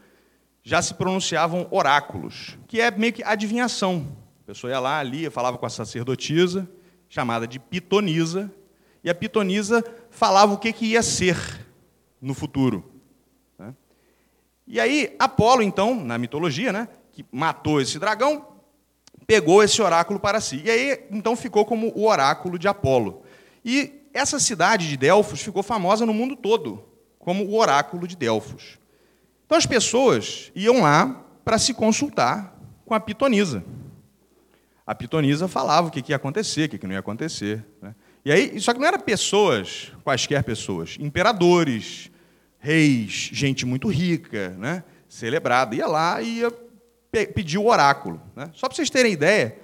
já 0.65 0.81
se 0.81 0.95
pronunciavam 0.95 1.67
oráculos, 1.69 2.57
que 2.67 2.81
é 2.81 2.89
meio 2.89 3.13
que 3.13 3.23
adivinhação. 3.23 4.07
A 4.43 4.47
pessoa 4.47 4.71
ia 4.71 4.79
lá, 4.79 4.97
ali, 4.97 5.29
falava 5.29 5.59
com 5.59 5.65
a 5.65 5.69
sacerdotisa, 5.69 6.67
chamada 7.07 7.47
de 7.47 7.59
pitonisa, 7.59 8.51
e 9.03 9.09
a 9.09 9.13
pitonisa 9.13 9.85
falava 10.09 10.53
o 10.53 10.57
que, 10.57 10.73
que 10.73 10.87
ia 10.87 11.03
ser 11.03 11.37
no 12.19 12.33
futuro. 12.33 12.83
Né? 13.59 13.75
E 14.65 14.79
aí, 14.79 15.15
Apolo, 15.19 15.61
então, 15.61 15.93
na 15.93 16.17
mitologia, 16.17 16.73
né, 16.73 16.87
que 17.11 17.23
matou 17.31 17.79
esse 17.79 17.99
dragão, 17.99 18.47
pegou 19.27 19.61
esse 19.61 19.79
oráculo 19.83 20.19
para 20.19 20.41
si. 20.41 20.63
E 20.65 20.71
aí, 20.71 21.05
então, 21.11 21.35
ficou 21.35 21.63
como 21.63 21.91
o 21.95 22.07
oráculo 22.07 22.57
de 22.57 22.67
Apolo. 22.67 23.21
E 23.63 24.01
essa 24.11 24.39
cidade 24.39 24.89
de 24.89 24.97
Delfos 24.97 25.43
ficou 25.43 25.61
famosa 25.61 26.07
no 26.07 26.13
mundo 26.13 26.35
todo, 26.35 26.83
como 27.19 27.45
o 27.45 27.55
oráculo 27.55 28.07
de 28.07 28.15
Delfos. 28.15 28.79
Então, 29.45 29.57
as 29.57 29.65
pessoas 29.65 30.51
iam 30.55 30.81
lá 30.81 31.23
para 31.43 31.57
se 31.57 31.73
consultar 31.73 32.55
com 32.85 32.93
a 32.93 32.99
pitonisa. 32.99 33.63
A 34.85 34.93
pitonisa 34.93 35.47
falava 35.47 35.87
o 35.87 35.91
que 35.91 36.03
ia 36.09 36.15
acontecer, 36.15 36.65
o 36.65 36.69
que 36.69 36.85
não 36.85 36.93
ia 36.93 36.99
acontecer. 36.99 37.65
Né? 37.81 37.95
E 38.23 38.31
aí, 38.31 38.59
só 38.59 38.73
que 38.73 38.79
não 38.79 38.87
eram 38.87 38.99
pessoas, 38.99 39.91
quaisquer 40.03 40.43
pessoas, 40.43 40.97
imperadores, 40.99 42.11
reis, 42.59 43.29
gente 43.31 43.65
muito 43.65 43.87
rica, 43.87 44.49
né? 44.57 44.83
celebrada. 45.07 45.75
Ia 45.75 45.87
lá 45.87 46.21
e 46.21 46.39
ia 46.39 46.51
pedir 47.33 47.57
o 47.57 47.67
oráculo. 47.67 48.21
Né? 48.35 48.49
Só 48.53 48.67
para 48.67 48.75
vocês 48.75 48.89
terem 48.89 49.13
ideia, 49.13 49.57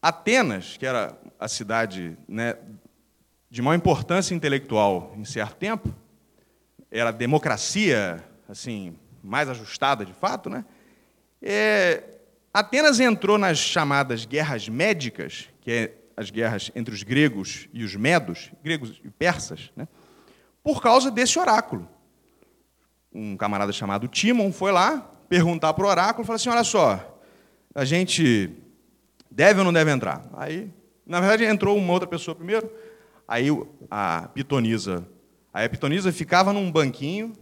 Atenas, 0.00 0.76
que 0.76 0.86
era 0.86 1.16
a 1.38 1.48
cidade 1.48 2.16
né, 2.28 2.56
de 3.50 3.60
maior 3.62 3.76
importância 3.76 4.34
intelectual 4.34 5.14
em 5.16 5.24
certo 5.24 5.56
tempo, 5.56 5.94
era 6.90 7.10
democracia 7.10 8.22
assim 8.48 8.96
mais 9.22 9.48
ajustada 9.48 10.04
de 10.04 10.12
fato, 10.12 10.50
né? 10.50 10.64
É, 11.40 12.02
Atenas 12.52 13.00
entrou 13.00 13.36
nas 13.36 13.58
chamadas 13.58 14.24
guerras 14.24 14.68
médicas, 14.68 15.48
que 15.60 15.70
é 15.72 15.94
as 16.16 16.30
guerras 16.30 16.70
entre 16.74 16.94
os 16.94 17.02
gregos 17.02 17.68
e 17.72 17.82
os 17.82 17.96
medos, 17.96 18.52
gregos 18.62 19.00
e 19.02 19.10
persas, 19.10 19.72
né, 19.74 19.88
por 20.62 20.80
causa 20.80 21.10
desse 21.10 21.38
oráculo. 21.38 21.88
Um 23.12 23.36
camarada 23.36 23.72
chamado 23.72 24.06
Timon 24.06 24.52
foi 24.52 24.70
lá 24.70 24.98
perguntar 25.28 25.74
para 25.74 25.84
o 25.84 25.88
oráculo, 25.88 26.24
falou 26.24 26.36
assim: 26.36 26.48
olha 26.48 26.64
só, 26.64 27.20
a 27.74 27.84
gente 27.84 28.50
deve 29.30 29.58
ou 29.58 29.64
não 29.64 29.72
deve 29.72 29.90
entrar? 29.90 30.24
Aí, 30.34 30.70
na 31.04 31.20
verdade, 31.20 31.44
entrou 31.44 31.76
uma 31.76 31.92
outra 31.92 32.08
pessoa 32.08 32.34
primeiro, 32.34 32.70
aí 33.26 33.48
a 33.90 34.28
pitonisa, 34.32 35.06
aí 35.52 35.66
a 35.66 35.68
pitonisa 35.68 36.12
ficava 36.12 36.52
num 36.52 36.70
banquinho, 36.70 37.32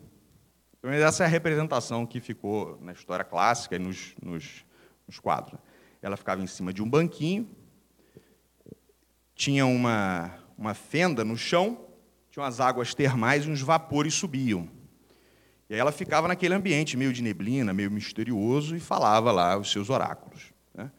essa 0.83 1.23
é 1.23 1.27
a 1.27 1.29
representação 1.29 2.05
que 2.05 2.21
ficou 2.21 2.79
na 2.81 2.93
história 2.93 3.25
clássica 3.25 3.77
e 3.77 3.79
nos, 3.79 4.15
nos, 4.21 4.65
nos 5.07 5.21
quadros. 5.21 5.53
Né. 5.55 5.59
Ela 6.03 6.17
ficava 6.17 6.43
em 6.43 6.47
cima 6.47 6.73
de 6.73 6.83
um 6.83 6.91
banquinho, 6.91 7.49
tinha 9.35 9.65
uma, 9.65 10.35
uma 10.59 10.75
fenda 10.75 11.25
no 11.25 11.37
chão, 11.37 11.87
tinha 12.31 12.43
umas 12.43 12.61
águas 12.61 12.95
termais 12.95 13.45
e 13.45 13.51
uns 13.51 13.61
vapores 13.61 14.15
subiam. 14.15 14.69
E 15.71 15.75
aí 15.75 15.81
ela 15.81 15.93
ficava 15.93 16.27
naquele 16.27 16.55
ambiente 16.55 16.97
meio 16.97 17.13
de 17.13 17.23
neblina, 17.23 17.73
meio 17.73 17.91
misterioso, 17.91 18.75
e 18.77 18.81
falava 18.81 19.31
lá 19.31 19.57
os 19.57 19.71
seus 19.71 19.89
oráculos. 19.89 20.53
Né? 20.75 20.91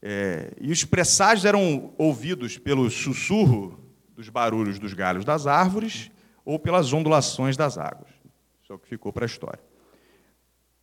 É, 0.00 0.52
e 0.60 0.70
os 0.70 0.84
presságios 0.84 1.44
eram 1.44 1.92
ouvidos 1.98 2.56
pelo 2.56 2.88
sussurro 2.88 3.78
dos 4.14 4.28
barulhos 4.28 4.78
dos 4.78 4.94
galhos 4.94 5.24
das 5.24 5.46
árvores 5.46 6.10
ou 6.44 6.58
pelas 6.58 6.92
ondulações 6.92 7.56
das 7.56 7.76
águas. 7.76 8.10
Isso 8.68 8.74
é 8.74 8.76
o 8.76 8.78
que 8.78 8.86
ficou 8.86 9.10
para 9.10 9.24
a 9.24 9.26
história. 9.26 9.58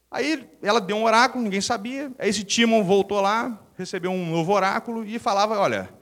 Aí 0.10 0.50
ela 0.60 0.82
deu 0.82 0.98
um 0.98 1.04
oráculo, 1.04 1.44
ninguém 1.44 1.62
sabia. 1.62 2.12
Aí 2.18 2.27
esse 2.27 2.44
Timon 2.44 2.84
voltou 2.84 3.22
lá, 3.22 3.62
recebeu 3.77 4.10
um 4.10 4.32
novo 4.32 4.51
oráculo 4.54 5.06
e 5.06 5.20
falava: 5.20 5.60
Olha, 5.60 5.94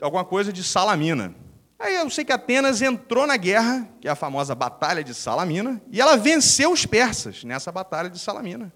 alguma 0.00 0.24
coisa 0.24 0.52
de 0.52 0.62
Salamina. 0.62 1.34
Aí 1.80 1.96
eu 1.96 2.08
sei 2.10 2.24
que 2.24 2.30
Atenas 2.30 2.80
entrou 2.80 3.26
na 3.26 3.36
guerra, 3.36 3.88
que 4.00 4.06
é 4.06 4.10
a 4.12 4.14
famosa 4.14 4.54
Batalha 4.54 5.02
de 5.02 5.12
Salamina, 5.12 5.82
e 5.90 6.00
ela 6.00 6.16
venceu 6.16 6.70
os 6.70 6.86
persas 6.86 7.42
nessa 7.42 7.72
Batalha 7.72 8.08
de 8.08 8.20
Salamina. 8.20 8.72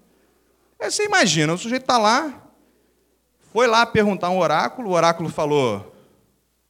Aí 0.77 0.91
você 0.91 1.05
imagina, 1.05 1.53
o 1.53 1.57
sujeito 1.57 1.83
está 1.83 1.97
lá, 1.97 2.51
foi 3.53 3.65
lá 3.65 3.85
perguntar 3.85 4.29
um 4.29 4.39
oráculo, 4.39 4.89
o 4.89 4.93
oráculo 4.93 5.29
falou 5.29 5.95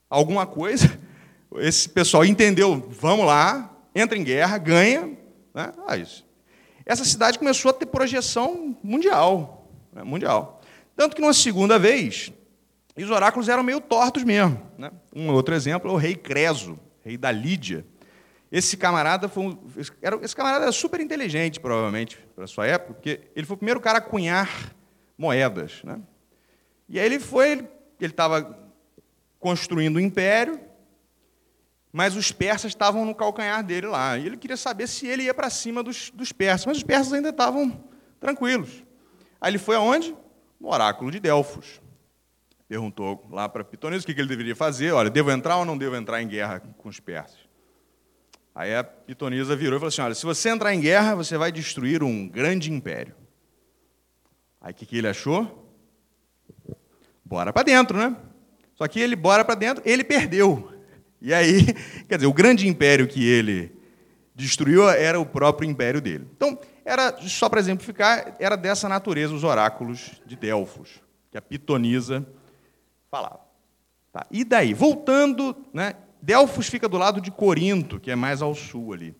alguma 0.07 0.45
coisa, 0.45 0.99
esse 1.57 1.89
pessoal 1.89 2.23
entendeu, 2.23 2.87
vamos 2.91 3.25
lá, 3.25 3.77
entra 3.93 4.17
em 4.17 4.23
guerra, 4.23 4.57
ganha. 4.57 5.17
Né? 5.53 5.71
Ah, 5.87 5.97
isso. 5.97 6.25
Essa 6.85 7.05
cidade 7.05 7.37
começou 7.37 7.71
a 7.71 7.73
ter 7.73 7.85
projeção 7.85 8.77
mundial. 8.83 9.69
Né? 9.93 10.03
Mundial. 10.03 10.61
Tanto 10.95 11.15
que, 11.15 11.21
numa 11.21 11.33
segunda 11.33 11.77
vez, 11.77 12.31
os 12.97 13.09
oráculos 13.09 13.47
eram 13.47 13.63
meio 13.63 13.79
tortos 13.79 14.23
mesmo. 14.23 14.61
Né? 14.77 14.91
Um 15.15 15.31
outro 15.31 15.55
exemplo 15.55 15.89
é 15.89 15.93
o 15.93 15.97
rei 15.97 16.15
Creso, 16.15 16.79
rei 17.03 17.17
da 17.17 17.31
Lídia. 17.31 17.85
Esse 18.51 18.75
camarada 18.75 19.29
foi 19.29 19.43
um, 19.43 19.57
era, 20.01 20.17
esse 20.23 20.35
camarada 20.35 20.65
era 20.65 20.71
super 20.71 20.99
inteligente, 20.99 21.59
provavelmente, 21.59 22.17
para 22.35 22.47
sua 22.47 22.65
época, 22.65 22.95
porque 22.95 23.21
ele 23.35 23.45
foi 23.45 23.53
o 23.53 23.57
primeiro 23.57 23.79
cara 23.79 23.99
a 23.99 24.01
cunhar 24.01 24.73
moedas. 25.17 25.83
Né? 25.83 25.99
E 26.87 26.99
aí 26.99 27.05
ele 27.05 27.19
foi, 27.19 27.51
ele 27.51 28.11
estava 28.11 28.57
construindo 29.39 29.97
um 29.97 29.99
império, 29.99 30.59
mas 31.91 32.15
os 32.15 32.31
persas 32.31 32.71
estavam 32.71 33.03
no 33.03 33.15
calcanhar 33.15 33.63
dele 33.63 33.87
lá. 33.87 34.17
E 34.17 34.25
ele 34.25 34.37
queria 34.37 34.57
saber 34.57 34.87
se 34.87 35.07
ele 35.07 35.23
ia 35.23 35.33
para 35.33 35.49
cima 35.49 35.81
dos, 35.81 36.11
dos 36.11 36.31
persas, 36.31 36.65
mas 36.65 36.77
os 36.77 36.83
persas 36.83 37.13
ainda 37.13 37.29
estavam 37.29 37.83
tranquilos. 38.19 38.83
Aí 39.41 39.51
ele 39.51 39.57
foi 39.57 39.75
aonde? 39.75 40.15
No 40.59 40.69
oráculo 40.69 41.09
de 41.09 41.19
Delfos. 41.19 41.81
Perguntou 42.67 43.27
lá 43.31 43.49
para 43.49 43.63
Pitonisa 43.63 44.03
o 44.03 44.05
que 44.05 44.11
ele 44.11 44.27
deveria 44.27 44.55
fazer. 44.55 44.91
Olha, 44.91 45.09
devo 45.09 45.31
entrar 45.31 45.57
ou 45.57 45.65
não 45.65 45.77
devo 45.77 45.95
entrar 45.95 46.21
em 46.21 46.27
guerra 46.27 46.59
com 46.59 46.89
os 46.89 46.99
persas? 46.99 47.39
Aí 48.53 48.75
a 48.75 48.83
Pitonisa 48.83 49.55
virou 49.55 49.77
e 49.77 49.79
falou 49.79 49.87
assim: 49.87 50.01
Olha, 50.01 50.13
se 50.13 50.25
você 50.25 50.49
entrar 50.49 50.75
em 50.75 50.79
guerra, 50.79 51.15
você 51.15 51.37
vai 51.37 51.51
destruir 51.51 52.03
um 52.03 52.27
grande 52.27 52.71
império. 52.71 53.15
Aí 54.61 54.71
o 54.71 54.75
que, 54.75 54.85
que 54.85 54.97
ele 54.97 55.07
achou? 55.07 55.73
Bora 57.25 57.53
para 57.53 57.63
dentro, 57.63 57.97
né? 57.97 58.15
Só 58.75 58.87
que 58.87 58.99
ele 58.99 59.15
bora 59.15 59.43
para 59.43 59.55
dentro, 59.55 59.81
ele 59.85 60.03
perdeu. 60.03 60.78
E 61.21 61.33
aí, 61.33 61.65
quer 62.07 62.15
dizer, 62.15 62.27
o 62.27 62.33
grande 62.33 62.67
império 62.67 63.07
que 63.07 63.25
ele 63.27 63.71
destruiu 64.33 64.89
era 64.89 65.19
o 65.19 65.25
próprio 65.25 65.69
império 65.69 66.01
dele. 66.01 66.27
Então, 66.35 66.57
era 66.85 67.15
só 67.21 67.49
para 67.49 67.59
exemplificar, 67.59 68.35
era 68.39 68.55
dessa 68.55 68.87
natureza 68.87 69.33
os 69.33 69.43
oráculos 69.43 70.21
de 70.25 70.35
Delfos, 70.35 71.01
que 71.29 71.37
a 71.37 71.41
pitonisa 71.41 72.25
falava. 73.11 73.41
Tá. 74.11 74.25
E 74.31 74.43
daí, 74.43 74.73
voltando, 74.73 75.55
né, 75.73 75.93
Delfos 76.21 76.67
fica 76.67 76.87
do 76.87 76.97
lado 76.97 77.21
de 77.21 77.31
Corinto, 77.31 77.99
que 77.99 78.09
é 78.09 78.15
mais 78.15 78.41
ao 78.41 78.55
sul 78.55 78.93
ali. 78.93 79.15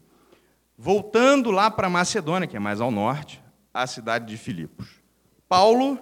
Voltando 0.77 1.51
lá 1.51 1.69
para 1.69 1.89
Macedônia, 1.89 2.47
que 2.47 2.55
é 2.55 2.59
mais 2.59 2.81
ao 2.81 2.89
norte, 2.89 3.43
a 3.73 3.85
cidade 3.85 4.25
de 4.25 4.37
Filipos. 4.37 4.87
Paulo, 5.47 5.99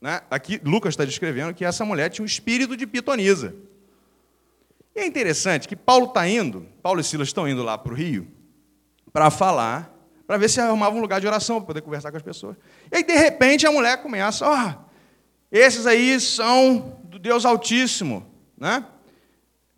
né, 0.00 0.20
aqui 0.30 0.60
Lucas 0.64 0.92
está 0.92 1.04
descrevendo 1.04 1.52
que 1.52 1.64
essa 1.64 1.84
mulher 1.84 2.08
tinha 2.08 2.22
um 2.22 2.26
espírito 2.26 2.76
de 2.76 2.86
pitonisa. 2.86 3.54
E 4.96 5.00
é 5.00 5.06
interessante 5.06 5.68
que 5.68 5.76
Paulo 5.76 6.06
está 6.06 6.26
indo, 6.26 6.66
Paulo 6.82 7.02
e 7.02 7.04
Silas 7.04 7.28
estão 7.28 7.46
indo 7.46 7.62
lá 7.62 7.76
para 7.76 7.92
o 7.92 7.94
Rio 7.94 8.26
para 9.12 9.30
falar, 9.30 9.94
para 10.26 10.38
ver 10.38 10.48
se 10.48 10.58
arrumava 10.58 10.96
um 10.96 11.00
lugar 11.00 11.20
de 11.20 11.26
oração 11.26 11.58
para 11.58 11.66
poder 11.66 11.82
conversar 11.82 12.10
com 12.10 12.16
as 12.16 12.22
pessoas. 12.22 12.56
E 12.90 12.96
aí, 12.96 13.04
de 13.04 13.12
repente, 13.12 13.66
a 13.66 13.70
mulher 13.70 14.00
começa: 14.00 14.48
ó, 14.48 14.54
oh, 14.54 14.74
esses 15.52 15.86
aí 15.86 16.18
são 16.18 16.98
do 17.04 17.18
Deus 17.18 17.44
Altíssimo, 17.44 18.26
né? 18.56 18.86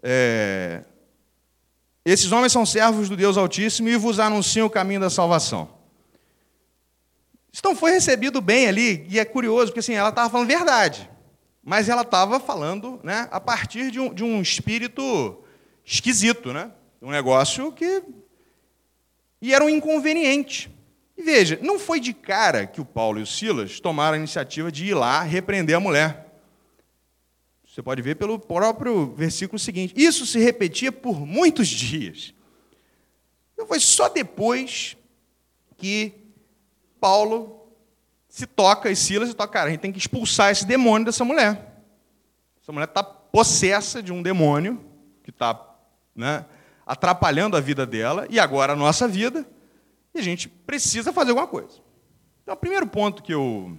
É, 0.00 0.84
esses 2.04 2.30
homens 2.30 2.52
são 2.52 2.64
servos 2.64 3.08
do 3.08 3.16
Deus 3.16 3.36
Altíssimo 3.36 3.88
e 3.88 3.96
vos 3.96 4.20
anunciam 4.20 4.68
o 4.68 4.70
caminho 4.70 5.00
da 5.00 5.10
salvação. 5.10 5.68
Então 7.52 7.74
foi 7.74 7.90
recebido 7.90 8.40
bem 8.40 8.68
ali, 8.68 9.04
e 9.10 9.18
é 9.18 9.24
curioso, 9.24 9.66
porque 9.72 9.80
assim, 9.80 9.94
ela 9.94 10.10
estava 10.10 10.30
falando 10.30 10.46
verdade 10.46 11.10
mas 11.68 11.90
ela 11.90 12.00
estava 12.00 12.40
falando 12.40 12.98
né, 13.02 13.28
a 13.30 13.38
partir 13.38 13.90
de 13.90 14.00
um, 14.00 14.14
de 14.14 14.24
um 14.24 14.40
espírito 14.40 15.44
esquisito, 15.84 16.50
né? 16.50 16.72
um 17.02 17.10
negócio 17.10 17.70
que. 17.72 18.02
E 19.42 19.52
era 19.52 19.62
um 19.62 19.68
inconveniente. 19.68 20.70
E 21.14 21.22
veja, 21.22 21.58
não 21.60 21.78
foi 21.78 22.00
de 22.00 22.14
cara 22.14 22.66
que 22.66 22.80
o 22.80 22.86
Paulo 22.86 23.20
e 23.20 23.22
o 23.22 23.26
Silas 23.26 23.80
tomaram 23.80 24.14
a 24.14 24.18
iniciativa 24.18 24.72
de 24.72 24.86
ir 24.86 24.94
lá 24.94 25.20
repreender 25.20 25.76
a 25.76 25.80
mulher. 25.80 26.40
Você 27.66 27.82
pode 27.82 28.00
ver 28.00 28.14
pelo 28.16 28.38
próprio 28.38 29.14
versículo 29.14 29.58
seguinte. 29.58 29.92
Isso 29.94 30.24
se 30.24 30.38
repetia 30.38 30.90
por 30.90 31.20
muitos 31.20 31.68
dias. 31.68 32.32
Não 33.58 33.66
foi 33.66 33.78
só 33.78 34.08
depois 34.08 34.96
que 35.76 36.14
Paulo 36.98 37.57
se 38.38 38.46
toca, 38.46 38.90
e 38.90 38.96
Silas 38.96 39.28
se 39.28 39.34
toca, 39.34 39.52
cara, 39.52 39.68
a 39.68 39.70
gente 39.70 39.80
tem 39.80 39.92
que 39.92 39.98
expulsar 39.98 40.50
esse 40.50 40.64
demônio 40.64 41.06
dessa 41.06 41.24
mulher. 41.24 41.82
Essa 42.62 42.72
mulher 42.72 42.86
está 42.86 43.02
possessa 43.02 44.02
de 44.02 44.12
um 44.12 44.22
demônio 44.22 44.84
que 45.22 45.30
está 45.30 45.60
né, 46.14 46.44
atrapalhando 46.86 47.56
a 47.56 47.60
vida 47.60 47.84
dela 47.84 48.26
e 48.30 48.38
agora 48.38 48.72
a 48.72 48.76
nossa 48.76 49.08
vida, 49.08 49.46
e 50.14 50.18
a 50.18 50.22
gente 50.22 50.48
precisa 50.48 51.12
fazer 51.12 51.30
alguma 51.30 51.46
coisa. 51.46 51.80
Então, 52.42 52.54
o 52.54 52.58
primeiro 52.58 52.86
ponto 52.86 53.22
que 53.22 53.34
eu 53.34 53.76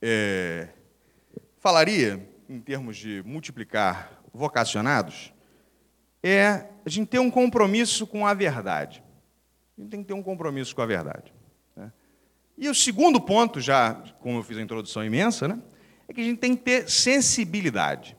é, 0.00 0.68
falaria, 1.58 2.28
em 2.48 2.60
termos 2.60 2.96
de 2.96 3.22
multiplicar 3.24 4.20
vocacionados, 4.32 5.32
é 6.22 6.66
a 6.84 6.88
gente 6.88 7.08
ter 7.08 7.18
um 7.18 7.30
compromisso 7.30 8.06
com 8.06 8.26
a 8.26 8.34
verdade. 8.34 9.02
A 9.76 9.80
gente 9.80 9.90
tem 9.90 10.02
que 10.02 10.08
ter 10.08 10.14
um 10.14 10.22
compromisso 10.22 10.74
com 10.74 10.82
a 10.82 10.86
verdade. 10.86 11.35
E 12.58 12.68
o 12.68 12.74
segundo 12.74 13.20
ponto, 13.20 13.60
já 13.60 13.94
como 14.20 14.38
eu 14.38 14.42
fiz 14.42 14.56
a 14.56 14.62
introdução 14.62 15.04
imensa, 15.04 15.46
né, 15.46 15.60
é 16.08 16.12
que 16.12 16.20
a 16.20 16.24
gente 16.24 16.38
tem 16.38 16.56
que 16.56 16.62
ter 16.62 16.88
sensibilidade. 16.88 18.16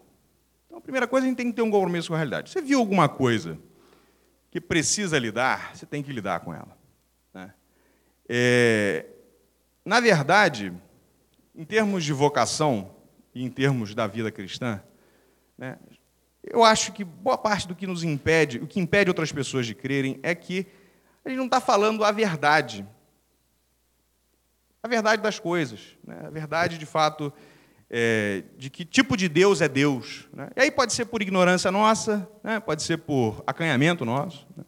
Então, 0.65 0.77
a 0.77 0.81
primeira 0.81 1.07
coisa, 1.07 1.25
a 1.25 1.29
gente 1.29 1.37
tem 1.37 1.49
que 1.49 1.55
ter 1.55 1.61
um 1.61 1.71
compromisso 1.71 2.09
com 2.09 2.13
a 2.13 2.17
realidade. 2.17 2.49
Você 2.49 2.61
viu 2.61 2.79
alguma 2.79 3.09
coisa 3.09 3.57
que 4.51 4.61
precisa 4.61 5.17
lidar, 5.17 5.75
você 5.75 5.85
tem 5.85 6.03
que 6.03 6.11
lidar 6.11 6.41
com 6.41 6.53
ela. 6.53 6.77
Né? 7.33 7.53
É, 8.29 9.05
na 9.83 9.99
verdade, 9.99 10.71
em 11.55 11.65
termos 11.65 12.03
de 12.03 12.13
vocação 12.13 12.95
e 13.33 13.43
em 13.43 13.49
termos 13.49 13.95
da 13.95 14.05
vida 14.05 14.31
cristã, 14.31 14.81
né, 15.57 15.79
eu 16.43 16.63
acho 16.63 16.93
que 16.93 17.03
boa 17.03 17.37
parte 17.37 17.67
do 17.67 17.75
que 17.75 17.87
nos 17.87 18.03
impede, 18.03 18.59
o 18.59 18.67
que 18.67 18.79
impede 18.79 19.09
outras 19.09 19.31
pessoas 19.31 19.65
de 19.65 19.73
crerem, 19.73 20.19
é 20.21 20.33
que 20.35 20.67
a 21.25 21.29
gente 21.29 21.37
não 21.37 21.45
está 21.45 21.59
falando 21.59 22.05
a 22.05 22.11
verdade 22.11 22.87
a 24.87 24.89
verdade 24.89 25.21
das 25.21 25.37
coisas, 25.37 25.79
né? 26.05 26.17
a 26.25 26.29
verdade 26.29 26.77
de 26.77 26.85
fato 26.85 27.31
é, 27.89 28.43
de 28.57 28.69
que 28.69 28.85
tipo 28.85 29.15
de 29.15 29.27
Deus 29.27 29.61
é 29.61 29.67
Deus. 29.67 30.27
Né? 30.33 30.49
E 30.55 30.61
aí 30.61 30.71
pode 30.71 30.93
ser 30.93 31.05
por 31.05 31.21
ignorância 31.21 31.71
nossa, 31.71 32.27
né? 32.43 32.59
pode 32.59 32.83
ser 32.83 32.97
por 32.97 33.43
acanhamento 33.45 34.05
nosso. 34.05 34.47
Né? 34.55 34.63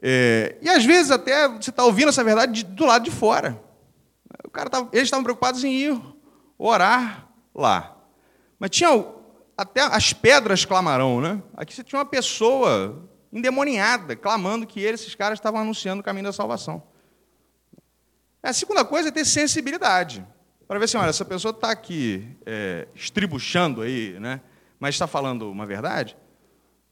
É, 0.00 0.56
e 0.62 0.68
às 0.68 0.84
vezes 0.84 1.10
até 1.10 1.48
você 1.48 1.70
está 1.70 1.84
ouvindo 1.84 2.08
essa 2.08 2.22
verdade 2.22 2.52
de, 2.52 2.64
do 2.64 2.86
lado 2.86 3.04
de 3.04 3.10
fora. 3.10 3.60
O 4.44 4.50
cara 4.50 4.70
tava, 4.70 4.88
eles 4.92 5.04
estavam 5.04 5.24
preocupados 5.24 5.64
em 5.64 5.72
ir 5.72 6.00
orar 6.56 7.28
lá. 7.52 7.96
Mas 8.60 8.70
tinha 8.70 8.90
até 9.56 9.80
as 9.82 10.12
pedras 10.12 10.64
clamarão, 10.64 11.20
né? 11.20 11.42
Aqui 11.56 11.74
você 11.74 11.82
tinha 11.82 11.98
uma 11.98 12.06
pessoa 12.06 13.08
endemoniada 13.32 14.14
clamando 14.14 14.66
que 14.66 14.80
esses 14.80 15.16
caras 15.16 15.38
estavam 15.38 15.60
anunciando 15.60 16.00
o 16.00 16.04
caminho 16.04 16.26
da 16.26 16.32
salvação. 16.32 16.82
A 18.42 18.52
segunda 18.52 18.84
coisa 18.84 19.08
é 19.08 19.12
ter 19.12 19.24
sensibilidade. 19.24 20.24
Para 20.66 20.78
ver 20.78 20.84
assim, 20.84 20.98
olha, 20.98 21.08
essa 21.08 21.24
pessoa 21.24 21.50
está 21.50 21.70
aqui 21.70 22.28
é, 22.44 22.86
estribuchando 22.94 23.82
aí, 23.82 24.18
né? 24.20 24.40
mas 24.78 24.94
está 24.94 25.06
falando 25.06 25.50
uma 25.50 25.66
verdade, 25.66 26.16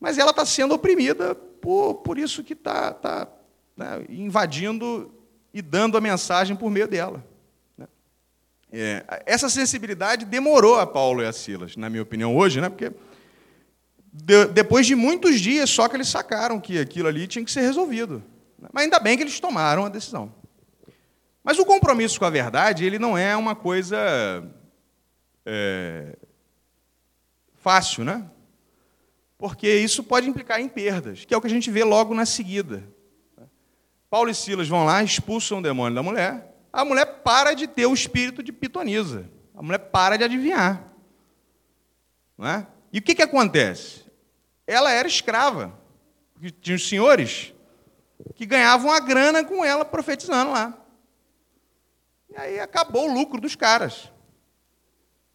mas 0.01 0.19
ela 0.19 0.31
está 0.31 0.45
sendo 0.45 0.75
oprimida 0.75 1.35
por, 1.35 1.97
por 1.97 2.19
isso 2.19 2.43
que 2.43 2.53
está 2.53 2.93
tá, 2.93 3.29
né, 3.77 4.05
invadindo 4.09 5.13
e 5.55 5.63
dando 5.63 5.97
a 5.97 6.01
mensagem 6.01 6.57
por 6.57 6.71
meio 6.71 6.89
dela. 6.89 7.25
Né? 7.79 7.87
É, 8.73 9.23
essa 9.25 9.49
sensibilidade 9.49 10.25
demorou 10.25 10.79
a 10.79 10.87
Paulo 10.87 11.23
e 11.23 11.27
a 11.27 11.33
Silas, 11.33 11.77
na 11.77 11.89
minha 11.89 12.03
opinião, 12.03 12.37
hoje, 12.37 12.61
né? 12.61 12.69
porque 12.69 12.93
de, 14.13 14.47
depois 14.47 14.87
de 14.87 14.95
muitos 14.95 15.41
dias 15.41 15.71
só 15.71 15.89
que 15.89 15.97
eles 15.97 16.09
sacaram 16.09 16.59
que 16.59 16.79
aquilo 16.79 17.09
ali 17.09 17.27
tinha 17.27 17.45
que 17.45 17.53
ser 17.53 17.61
resolvido. 17.61 18.23
Mas 18.73 18.85
ainda 18.85 18.99
bem 18.99 19.17
que 19.17 19.23
eles 19.23 19.39
tomaram 19.39 19.85
a 19.85 19.89
decisão. 19.89 20.33
Mas 21.47 21.61
o 21.61 21.65
compromisso 21.65 22.19
com 22.19 22.25
a 22.25 22.31
verdade, 22.31 22.85
ele 22.85 22.99
não 22.99 23.17
é 23.17 23.37
uma 23.37 23.55
coisa 23.55 23.97
é, 25.45 26.17
fácil, 27.55 28.03
né? 28.03 28.29
Porque 29.39 29.73
isso 29.73 30.03
pode 30.03 30.29
implicar 30.29 30.61
em 30.61 30.69
perdas, 30.69 31.25
que 31.25 31.33
é 31.33 31.37
o 31.37 31.41
que 31.41 31.47
a 31.47 31.51
gente 31.51 31.71
vê 31.71 31.85
logo 31.85 32.13
na 32.17 32.27
seguida. 32.27 32.83
Paulo 34.11 34.29
e 34.29 34.35
Silas 34.35 34.67
vão 34.67 34.85
lá, 34.85 35.05
expulsam 35.05 35.59
o 35.59 35.63
demônio 35.63 35.95
da 35.95 36.03
mulher, 36.03 36.53
a 36.73 36.85
mulher 36.85 37.23
para 37.23 37.55
de 37.55 37.69
ter 37.69 37.87
o 37.87 37.95
espírito 37.95 38.43
de 38.43 38.53
pitonisa, 38.53 39.31
a 39.55 39.63
mulher 39.63 39.79
para 39.79 40.19
de 40.19 40.25
adivinhar. 40.25 40.83
Não 42.37 42.49
é? 42.49 42.67
E 42.93 42.99
o 42.99 43.03
que, 43.03 43.15
que 43.15 43.23
acontece? 43.23 44.05
Ela 44.67 44.91
era 44.91 45.07
escrava, 45.07 45.79
tinha 46.61 46.75
os 46.75 46.89
senhores 46.89 47.55
que 48.35 48.45
ganhavam 48.45 48.91
a 48.91 48.99
grana 48.99 49.45
com 49.45 49.65
ela 49.65 49.85
profetizando 49.85 50.51
lá. 50.51 50.83
E 52.37 52.39
aí 52.39 52.61
acabou 52.61 53.09
o 53.09 53.15
lucro 53.15 53.41
dos 53.41 53.57
caras. 53.57 54.13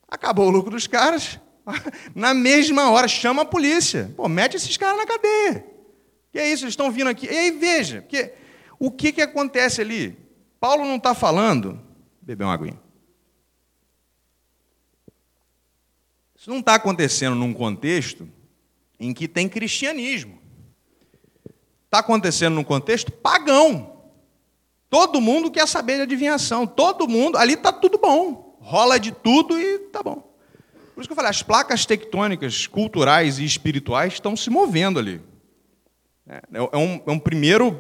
Acabou 0.08 0.48
o 0.48 0.52
lucro 0.52 0.70
dos 0.72 0.86
caras. 0.86 1.40
Na 2.14 2.32
mesma 2.32 2.92
hora, 2.92 3.08
chama 3.08 3.42
a 3.42 3.46
polícia. 3.46 4.14
Pô, 4.16 4.30
mete 4.30 4.56
esses 4.56 4.78
caras 4.78 4.98
na 4.98 5.06
cadeia. 5.08 5.66
Que 6.32 6.38
é 6.38 6.48
isso, 6.52 6.64
eles 6.64 6.74
estão 6.74 6.92
vindo 6.92 7.10
aqui. 7.10 7.26
E 7.26 7.36
aí, 7.36 7.52
veja, 7.52 8.04
porque, 8.04 8.34
o 8.78 8.92
que, 8.92 9.12
que 9.12 9.22
acontece 9.22 9.82
ali? 9.82 10.16
Paulo 10.60 10.86
não 10.86 10.98
está 10.98 11.16
falando. 11.16 11.82
Beber 12.22 12.44
uma 12.44 12.54
aguinha. 12.54 12.80
Isso 16.36 16.50
não 16.50 16.60
está 16.60 16.76
acontecendo 16.76 17.36
num 17.36 17.54
contexto 17.54 18.30
em 19.00 19.12
que 19.12 19.28
tem 19.28 19.50
cristianismo. 19.50 20.40
Está 21.86 22.00
acontecendo 22.00 22.54
num 22.54 22.64
contexto 22.64 23.12
pagão. 23.12 23.90
Todo 24.91 25.21
mundo 25.21 25.49
quer 25.49 25.65
saber 25.69 25.95
de 25.95 26.01
adivinhação. 26.01 26.67
Todo 26.67 27.08
mundo, 27.08 27.38
ali 27.38 27.54
está 27.54 27.71
tudo 27.71 27.97
bom. 27.97 28.58
rola 28.60 28.99
de 28.99 29.13
tudo 29.13 29.58
e 29.58 29.80
tá 29.80 30.04
bom. 30.04 30.15
Por 30.93 30.99
isso 30.99 31.08
que 31.08 31.13
eu 31.13 31.15
falei, 31.15 31.32
as 31.32 31.41
placas 31.41 31.86
tectônicas 31.86 32.67
culturais 32.67 33.39
e 33.39 33.45
espirituais 33.45 34.12
estão 34.12 34.36
se 34.36 34.49
movendo 34.49 34.99
ali. 34.99 35.21
É, 36.27 36.41
é, 36.54 36.77
um, 36.77 37.01
é 37.08 37.12
um 37.12 37.17
primeiro 37.17 37.80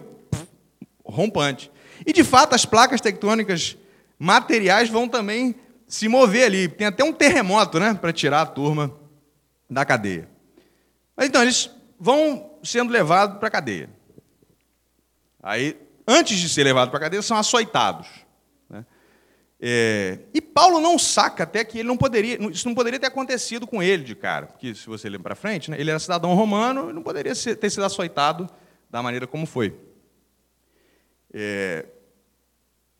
rompante. 1.05 1.69
E, 2.05 2.13
de 2.13 2.23
fato, 2.23 2.55
as 2.55 2.65
placas 2.65 3.01
tectônicas 3.01 3.75
materiais 4.17 4.87
vão 4.87 5.05
também 5.05 5.53
se 5.85 6.07
mover 6.07 6.45
ali. 6.45 6.69
Tem 6.69 6.87
até 6.87 7.03
um 7.03 7.11
terremoto 7.11 7.77
né, 7.77 7.93
para 7.93 8.13
tirar 8.13 8.41
a 8.41 8.45
turma 8.45 8.89
da 9.69 9.83
cadeia. 9.83 10.29
Mas, 11.13 11.27
então, 11.27 11.41
eles 11.41 11.69
vão 11.99 12.51
sendo 12.63 12.89
levados 12.89 13.37
para 13.37 13.49
a 13.49 13.51
cadeia. 13.51 13.89
Aí, 15.43 15.77
antes 16.07 16.37
de 16.37 16.49
ser 16.49 16.63
levados 16.63 16.89
para 16.89 16.97
a 16.99 17.01
cadeia, 17.01 17.21
são 17.21 17.37
açoitados. 17.37 18.07
Né? 18.69 18.85
É, 19.59 20.19
e 20.33 20.41
Paulo 20.41 20.79
não 20.79 20.97
saca 20.97 21.43
até 21.43 21.63
que 21.63 21.79
ele 21.79 21.87
não 21.87 21.97
poderia, 21.97 22.37
isso 22.51 22.67
não 22.67 22.75
poderia 22.75 22.99
ter 22.99 23.07
acontecido 23.07 23.67
com 23.67 23.81
ele 23.81 24.03
de 24.03 24.15
cara, 24.15 24.47
porque 24.47 24.73
se 24.73 24.87
você 24.87 25.07
lembra 25.07 25.29
para 25.29 25.35
frente, 25.35 25.69
né, 25.69 25.79
ele 25.79 25.89
era 25.89 25.99
cidadão 25.99 26.33
romano 26.33 26.89
e 26.89 26.93
não 26.93 27.03
poderia 27.03 27.35
ser, 27.35 27.55
ter 27.55 27.69
sido 27.69 27.85
açoitado 27.85 28.49
da 28.89 29.01
maneira 29.01 29.27
como 29.27 29.45
foi. 29.45 29.77
É, 31.33 31.85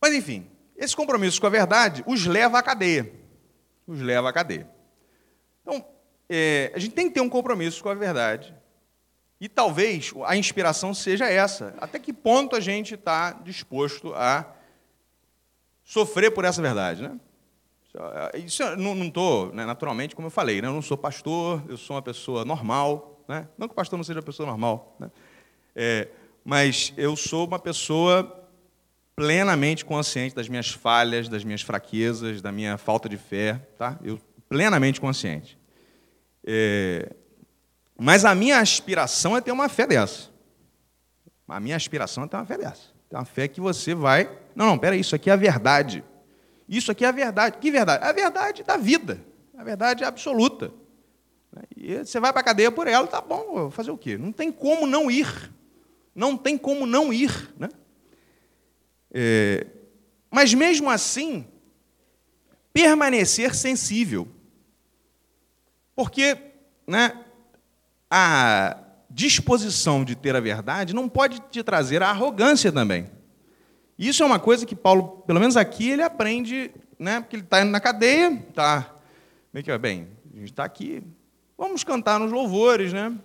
mas 0.01 0.13
enfim, 0.13 0.49
esse 0.77 0.95
compromisso 0.95 1.41
com 1.41 1.47
a 1.47 1.49
verdade 1.49 2.03
os 2.07 2.25
leva 2.25 2.59
à 2.59 2.63
cadeia, 2.63 3.11
os 3.85 3.99
leva 3.99 4.29
à 4.29 4.33
cadeia. 4.33 4.69
Então, 5.61 5.85
é, 6.29 6.71
a 6.73 6.79
gente 6.79 6.93
tem 6.93 7.07
que 7.07 7.13
ter 7.13 7.21
um 7.21 7.29
compromisso 7.29 7.83
com 7.83 7.89
a 7.89 7.93
verdade 7.93 8.55
e 9.41 9.49
talvez 9.49 10.13
a 10.23 10.37
inspiração 10.37 10.93
seja 10.93 11.25
essa. 11.27 11.73
Até 11.79 11.97
que 11.97 12.13
ponto 12.13 12.55
a 12.55 12.59
gente 12.59 12.93
está 12.93 13.31
disposto 13.31 14.13
a 14.13 14.45
sofrer 15.83 16.29
por 16.29 16.45
essa 16.45 16.61
verdade, 16.61 17.01
né? 17.01 17.19
Isso 18.45 18.61
eu 18.61 18.77
não 18.77 18.93
estou, 19.03 19.51
né, 19.51 19.65
naturalmente, 19.65 20.15
como 20.15 20.27
eu 20.27 20.31
falei, 20.31 20.61
né, 20.61 20.67
eu 20.67 20.73
não 20.73 20.81
sou 20.81 20.95
pastor, 20.95 21.61
eu 21.67 21.75
sou 21.75 21.95
uma 21.95 22.01
pessoa 22.01 22.45
normal, 22.45 23.21
né? 23.27 23.49
não 23.57 23.67
que 23.67 23.73
o 23.73 23.75
pastor 23.75 23.97
não 23.97 24.03
seja 24.03 24.19
uma 24.19 24.25
pessoa 24.25 24.47
normal, 24.47 24.95
né? 24.97 25.11
É, 25.75 26.07
mas 26.45 26.93
eu 26.95 27.15
sou 27.15 27.47
uma 27.47 27.59
pessoa 27.59 28.47
plenamente 29.15 29.83
consciente 29.83 30.35
das 30.35 30.47
minhas 30.47 30.69
falhas, 30.69 31.27
das 31.27 31.43
minhas 31.43 31.61
fraquezas, 31.61 32.41
da 32.41 32.51
minha 32.51 32.77
falta 32.77 33.09
de 33.09 33.17
fé, 33.17 33.55
tá? 33.77 33.99
Eu 34.03 34.19
plenamente 34.47 35.01
consciente. 35.01 35.57
É, 36.45 37.13
mas 38.03 38.25
a 38.25 38.33
minha 38.33 38.59
aspiração 38.59 39.37
é 39.37 39.41
ter 39.41 39.51
uma 39.51 39.69
fé 39.69 39.85
dessa. 39.85 40.31
A 41.47 41.59
minha 41.59 41.75
aspiração 41.75 42.23
é 42.23 42.27
ter 42.27 42.35
uma 42.35 42.45
fé 42.47 42.57
dessa. 42.57 42.81
Ter 43.07 43.15
uma 43.15 43.25
fé 43.25 43.47
que 43.47 43.61
você 43.61 43.93
vai. 43.93 44.27
Não, 44.55 44.65
não, 44.65 44.77
peraí, 44.77 44.99
isso 44.99 45.15
aqui 45.15 45.29
é 45.29 45.33
a 45.33 45.35
verdade. 45.35 46.03
Isso 46.67 46.91
aqui 46.91 47.05
é 47.05 47.09
a 47.09 47.11
verdade. 47.11 47.59
Que 47.59 47.69
verdade? 47.69 48.03
A 48.03 48.11
verdade 48.11 48.63
da 48.63 48.75
vida. 48.75 49.23
A 49.55 49.63
verdade 49.63 50.03
absoluta. 50.03 50.73
E 51.77 51.95
você 51.99 52.19
vai 52.19 52.33
para 52.33 52.41
a 52.41 52.45
cadeia 52.45 52.71
por 52.71 52.87
ela, 52.87 53.05
tá 53.05 53.21
bom, 53.21 53.69
fazer 53.69 53.91
o 53.91 53.97
quê? 53.97 54.17
Não 54.17 54.31
tem 54.31 54.51
como 54.51 54.87
não 54.87 55.11
ir. 55.11 55.51
Não 56.15 56.35
tem 56.35 56.57
como 56.57 56.87
não 56.87 57.13
ir. 57.13 57.53
Né? 57.55 57.69
É, 59.11 59.67
mas 60.31 60.55
mesmo 60.55 60.89
assim, 60.89 61.45
permanecer 62.73 63.53
sensível. 63.53 64.27
Porque 65.95 66.35
né, 66.87 67.25
a 68.13 68.77
disposição 69.09 70.03
de 70.03 70.15
ter 70.15 70.35
a 70.35 70.41
verdade 70.41 70.93
não 70.93 71.07
pode 71.07 71.39
te 71.49 71.63
trazer 71.63 72.03
a 72.03 72.09
arrogância 72.09 72.69
também. 72.69 73.09
Isso 73.97 74.21
é 74.21 74.25
uma 74.25 74.39
coisa 74.39 74.65
que 74.65 74.75
Paulo, 74.75 75.23
pelo 75.25 75.39
menos 75.39 75.55
aqui, 75.55 75.91
ele 75.91 76.01
aprende, 76.01 76.71
né? 76.99 77.21
Porque 77.21 77.37
ele 77.37 77.43
está 77.43 77.61
indo 77.61 77.71
na 77.71 77.79
cadeia, 77.79 78.45
tá. 78.53 78.93
Meio 79.53 79.63
que, 79.63 79.77
bem, 79.77 80.09
a 80.33 80.37
gente 80.39 80.51
está 80.51 80.65
aqui, 80.65 81.01
vamos 81.57 81.83
cantar 81.83 82.19
nos 82.19 82.31
louvores, 82.31 82.91
né? 82.91 83.15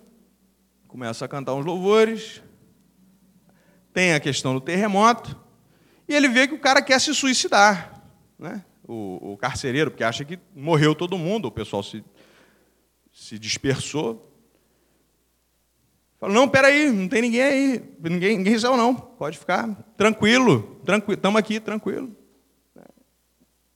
Começa 0.87 1.25
a 1.25 1.27
cantar 1.27 1.53
uns 1.53 1.65
louvores. 1.65 2.41
Tem 3.91 4.13
a 4.13 4.19
questão 4.19 4.53
do 4.53 4.61
terremoto. 4.61 5.35
E 6.07 6.13
ele 6.13 6.29
vê 6.29 6.47
que 6.47 6.53
o 6.53 6.59
cara 6.59 6.81
quer 6.81 7.01
se 7.01 7.13
suicidar, 7.13 8.01
né? 8.39 8.63
O, 8.87 9.33
o 9.33 9.37
carcereiro, 9.37 9.91
porque 9.91 10.03
acha 10.03 10.23
que 10.23 10.39
morreu 10.55 10.95
todo 10.95 11.17
mundo, 11.17 11.45
o 11.49 11.51
pessoal 11.51 11.83
se, 11.83 12.01
se 13.11 13.37
dispersou. 13.37 14.27
Fala, 16.19 16.33
não, 16.33 16.47
peraí, 16.47 16.91
não 16.91 17.07
tem 17.07 17.21
ninguém 17.21 17.41
aí, 17.41 17.83
ninguém, 18.01 18.37
ninguém 18.37 18.57
saiu 18.57 18.75
não, 18.75 18.95
pode 18.95 19.37
ficar 19.37 19.67
tranquilo, 19.95 20.81
tranquilo, 20.83 21.13
estamos 21.17 21.39
aqui, 21.39 21.59
tranquilo. 21.59 22.15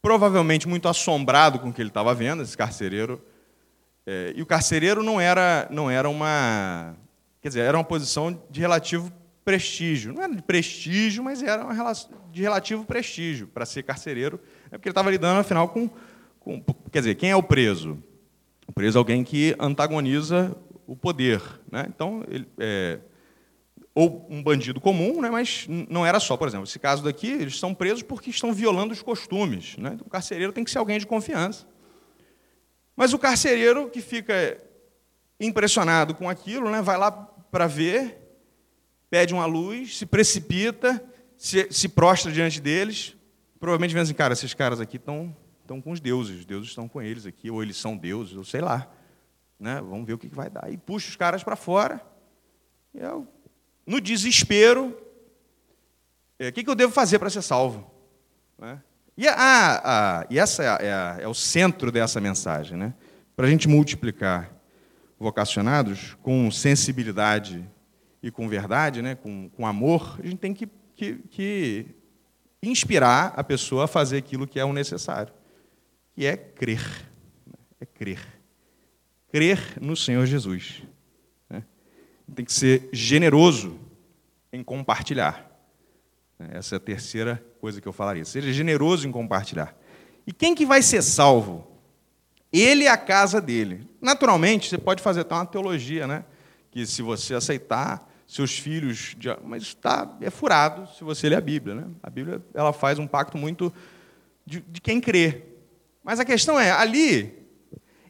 Provavelmente 0.01 0.67
muito 0.67 0.87
assombrado 0.87 1.59
com 1.59 1.69
o 1.69 1.73
que 1.73 1.81
ele 1.81 1.89
estava 1.89 2.13
vendo, 2.15 2.41
esse 2.41 2.57
carcereiro. 2.57 3.23
É, 4.07 4.33
e 4.35 4.41
o 4.41 4.45
carcereiro 4.47 5.03
não 5.03 5.21
era, 5.21 5.67
não 5.69 5.91
era 5.91 6.09
uma, 6.09 6.97
quer 7.39 7.49
dizer, 7.49 7.59
era 7.61 7.77
uma 7.77 7.83
posição 7.83 8.41
de 8.49 8.59
relativo 8.59 9.11
prestígio. 9.45 10.11
Não 10.11 10.23
era 10.23 10.35
de 10.35 10.41
prestígio, 10.41 11.23
mas 11.23 11.43
era 11.43 11.63
uma 11.63 11.93
de 12.31 12.41
relativo 12.41 12.83
prestígio 12.83 13.47
para 13.47 13.67
ser 13.67 13.83
carcereiro, 13.83 14.39
é 14.67 14.77
porque 14.77 14.87
ele 14.87 14.91
estava 14.91 15.11
lidando, 15.11 15.41
afinal, 15.41 15.69
com, 15.69 15.87
com, 16.39 16.63
Quer 16.91 16.99
dizer, 16.99 17.15
quem 17.15 17.29
é 17.29 17.35
o 17.35 17.43
preso? 17.43 18.01
O 18.67 18.71
preso 18.71 18.97
é 18.97 18.99
alguém 18.99 19.23
que 19.23 19.55
antagoniza 19.59 20.55
o 20.91 20.95
poder. 20.95 21.41
Né? 21.71 21.85
Então, 21.87 22.21
ele, 22.27 22.45
é, 22.59 22.99
ou 23.95 24.27
um 24.29 24.43
bandido 24.43 24.81
comum, 24.81 25.21
né? 25.21 25.29
mas 25.29 25.65
não 25.69 26.05
era 26.05 26.19
só, 26.19 26.35
por 26.35 26.49
exemplo, 26.49 26.65
esse 26.65 26.79
caso 26.79 27.01
daqui, 27.01 27.27
eles 27.31 27.53
estão 27.53 27.73
presos 27.73 28.03
porque 28.03 28.29
estão 28.29 28.51
violando 28.51 28.91
os 28.91 29.01
costumes. 29.01 29.77
Né? 29.77 29.97
O 30.05 30.09
carcereiro 30.09 30.51
tem 30.51 30.65
que 30.65 30.71
ser 30.71 30.79
alguém 30.79 30.99
de 30.99 31.07
confiança. 31.07 31.65
Mas 32.93 33.13
o 33.13 33.19
carcereiro 33.19 33.89
que 33.89 34.01
fica 34.01 34.61
impressionado 35.39 36.13
com 36.13 36.29
aquilo, 36.29 36.69
né? 36.69 36.81
vai 36.81 36.97
lá 36.97 37.09
para 37.09 37.67
ver, 37.67 38.17
pede 39.09 39.33
uma 39.33 39.45
luz, 39.45 39.97
se 39.97 40.05
precipita, 40.05 41.01
se, 41.37 41.67
se 41.71 41.87
prostra 41.87 42.33
diante 42.33 42.59
deles, 42.59 43.15
provavelmente 43.61 43.93
vendo 43.93 44.03
assim, 44.03 44.13
cara, 44.13 44.33
esses 44.33 44.53
caras 44.53 44.81
aqui 44.81 44.97
estão, 44.97 45.33
estão 45.61 45.81
com 45.81 45.91
os 45.91 46.01
deuses, 46.01 46.39
os 46.39 46.45
deuses 46.45 46.67
estão 46.67 46.89
com 46.89 47.01
eles 47.01 47.25
aqui, 47.25 47.49
ou 47.49 47.63
eles 47.63 47.77
são 47.77 47.95
deuses, 47.95 48.35
ou 48.35 48.43
sei 48.43 48.59
lá 48.59 48.91
né? 49.61 49.79
vamos 49.79 50.07
ver 50.07 50.13
o 50.13 50.17
que 50.17 50.27
vai 50.27 50.49
dar. 50.49 50.73
E 50.73 50.75
puxa 50.75 51.07
os 51.07 51.15
caras 51.15 51.43
para 51.43 51.55
fora. 51.55 52.01
Eu, 52.93 53.27
no 53.85 54.01
desespero, 54.01 54.97
é, 56.39 56.49
o 56.49 56.51
que, 56.51 56.67
eu 56.67 56.73
devo 56.73 56.91
fazer 56.91 57.19
para 57.19 57.29
ser 57.29 57.43
salvo? 57.43 57.89
Né? 58.57 58.81
E, 59.15 59.27
a, 59.27 59.35
a, 59.37 60.25
e 60.31 60.39
essa 60.39 60.63
é, 60.63 60.87
é, 60.87 61.23
é, 61.23 61.27
o 61.27 61.33
centro 61.35 61.91
dessa 61.91 62.19
mensagem. 62.19 62.75
Né? 62.75 62.93
Para 63.35 63.45
a 63.45 63.49
gente 63.49 63.67
multiplicar 63.67 64.51
vocacionados 65.19 66.17
com 66.23 66.49
sensibilidade 66.49 67.63
e 68.23 68.31
com 68.31 68.49
verdade, 68.49 69.03
né? 69.03 69.13
com, 69.13 69.47
com 69.49 69.67
amor, 69.67 70.17
a 70.19 70.25
gente 70.25 70.37
tem 70.37 70.55
que, 70.55 70.67
que, 70.95 71.19
que 71.29 71.85
inspirar 72.63 73.33
a 73.35 73.43
pessoa 73.43 73.85
a 73.85 73.87
fazer 73.87 74.17
aquilo 74.17 74.47
que 74.47 74.59
é 74.59 74.65
o 74.65 74.73
necessário, 74.73 75.31
que 76.15 76.25
é 76.25 76.35
crer. 76.35 76.81
Né? 77.45 77.53
É 77.79 77.85
crer 77.85 78.40
crer 79.31 79.77
no 79.79 79.95
Senhor 79.95 80.25
Jesus. 80.25 80.83
Né? 81.49 81.63
Tem 82.35 82.45
que 82.45 82.53
ser 82.53 82.89
generoso 82.91 83.79
em 84.51 84.63
compartilhar. 84.63 85.49
Essa 86.37 86.75
é 86.75 86.77
a 86.77 86.79
terceira 86.79 87.43
coisa 87.59 87.79
que 87.79 87.87
eu 87.87 87.93
falaria. 87.93 88.25
Seja 88.25 88.51
generoso 88.51 89.07
em 89.07 89.11
compartilhar. 89.11 89.75
E 90.25 90.33
quem 90.33 90.53
que 90.53 90.65
vai 90.65 90.81
ser 90.81 91.01
salvo? 91.01 91.67
Ele 92.51 92.83
e 92.83 92.87
a 92.87 92.97
casa 92.97 93.39
dele. 93.39 93.87
Naturalmente, 94.01 94.69
você 94.69 94.77
pode 94.77 95.01
fazer 95.01 95.21
até 95.21 95.35
uma 95.35 95.45
teologia, 95.45 96.05
né? 96.05 96.25
Que 96.69 96.85
se 96.85 97.01
você 97.01 97.33
aceitar, 97.33 98.09
seus 98.27 98.57
filhos. 98.57 99.15
De... 99.17 99.29
Mas 99.43 99.63
está 99.63 100.17
é 100.19 100.29
furado 100.29 100.89
se 100.97 101.03
você 101.03 101.29
ler 101.29 101.37
a 101.37 101.41
Bíblia, 101.41 101.75
né? 101.75 101.87
A 102.03 102.09
Bíblia 102.09 102.41
ela 102.53 102.73
faz 102.73 102.99
um 102.99 103.07
pacto 103.07 103.37
muito 103.37 103.71
de, 104.45 104.61
de 104.61 104.81
quem 104.81 104.99
crê. 104.99 105.43
Mas 106.03 106.19
a 106.19 106.25
questão 106.25 106.59
é, 106.59 106.71
ali 106.71 107.40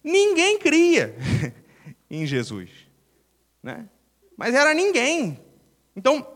Ninguém 0.03 0.57
cria 0.57 1.15
em 2.09 2.25
Jesus. 2.25 2.69
Né? 3.61 3.87
Mas 4.35 4.55
era 4.55 4.73
ninguém. 4.73 5.39
Então, 5.95 6.27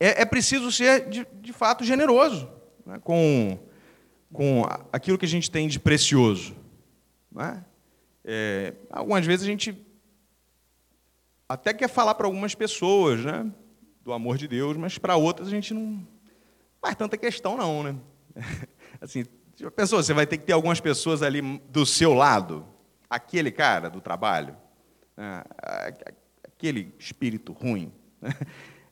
é, 0.00 0.22
é 0.22 0.24
preciso 0.24 0.72
ser, 0.72 1.08
de, 1.08 1.26
de 1.40 1.52
fato, 1.52 1.84
generoso 1.84 2.50
né? 2.86 2.98
com, 3.02 3.58
com 4.32 4.62
aquilo 4.92 5.18
que 5.18 5.26
a 5.26 5.28
gente 5.28 5.50
tem 5.50 5.68
de 5.68 5.78
precioso. 5.78 6.56
Né? 7.30 7.64
É, 8.24 8.74
algumas 8.90 9.26
vezes 9.26 9.44
a 9.44 9.50
gente 9.50 9.76
até 11.48 11.74
quer 11.74 11.88
falar 11.88 12.14
para 12.14 12.26
algumas 12.26 12.54
pessoas 12.54 13.24
né? 13.24 13.50
do 14.00 14.12
amor 14.12 14.38
de 14.38 14.48
Deus, 14.48 14.76
mas 14.76 14.98
para 14.98 15.16
outras 15.16 15.48
a 15.48 15.50
gente 15.50 15.74
não 15.74 16.06
faz 16.80 16.96
tanta 16.96 17.16
questão, 17.16 17.56
não. 17.56 17.82
Né? 17.82 17.96
Assim, 19.00 19.24
já 19.62 19.86
você 19.86 20.12
vai 20.12 20.26
ter 20.26 20.38
que 20.38 20.44
ter 20.44 20.52
algumas 20.52 20.80
pessoas 20.80 21.22
ali 21.22 21.40
do 21.70 21.86
seu 21.86 22.14
lado, 22.14 22.66
aquele 23.08 23.50
cara 23.52 23.88
do 23.88 24.00
trabalho, 24.00 24.56
né? 25.16 25.44
aquele 26.44 26.92
espírito 26.98 27.52
ruim. 27.52 27.92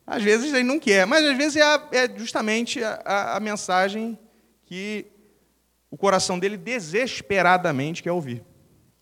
Às 0.07 0.23
vezes 0.23 0.53
ele 0.53 0.63
não 0.63 0.79
quer, 0.79 1.05
mas 1.05 1.23
às 1.23 1.37
vezes 1.37 1.55
é, 1.55 1.63
é 1.91 2.17
justamente 2.17 2.83
a, 2.83 3.01
a, 3.05 3.37
a, 3.37 3.39
mensagem 3.39 4.19
que 4.65 5.05
o 5.89 5.95
coração 5.95 6.37
dele 6.37 6.57
desesperadamente 6.57 8.03
quer 8.03 8.11
ouvir. 8.11 8.43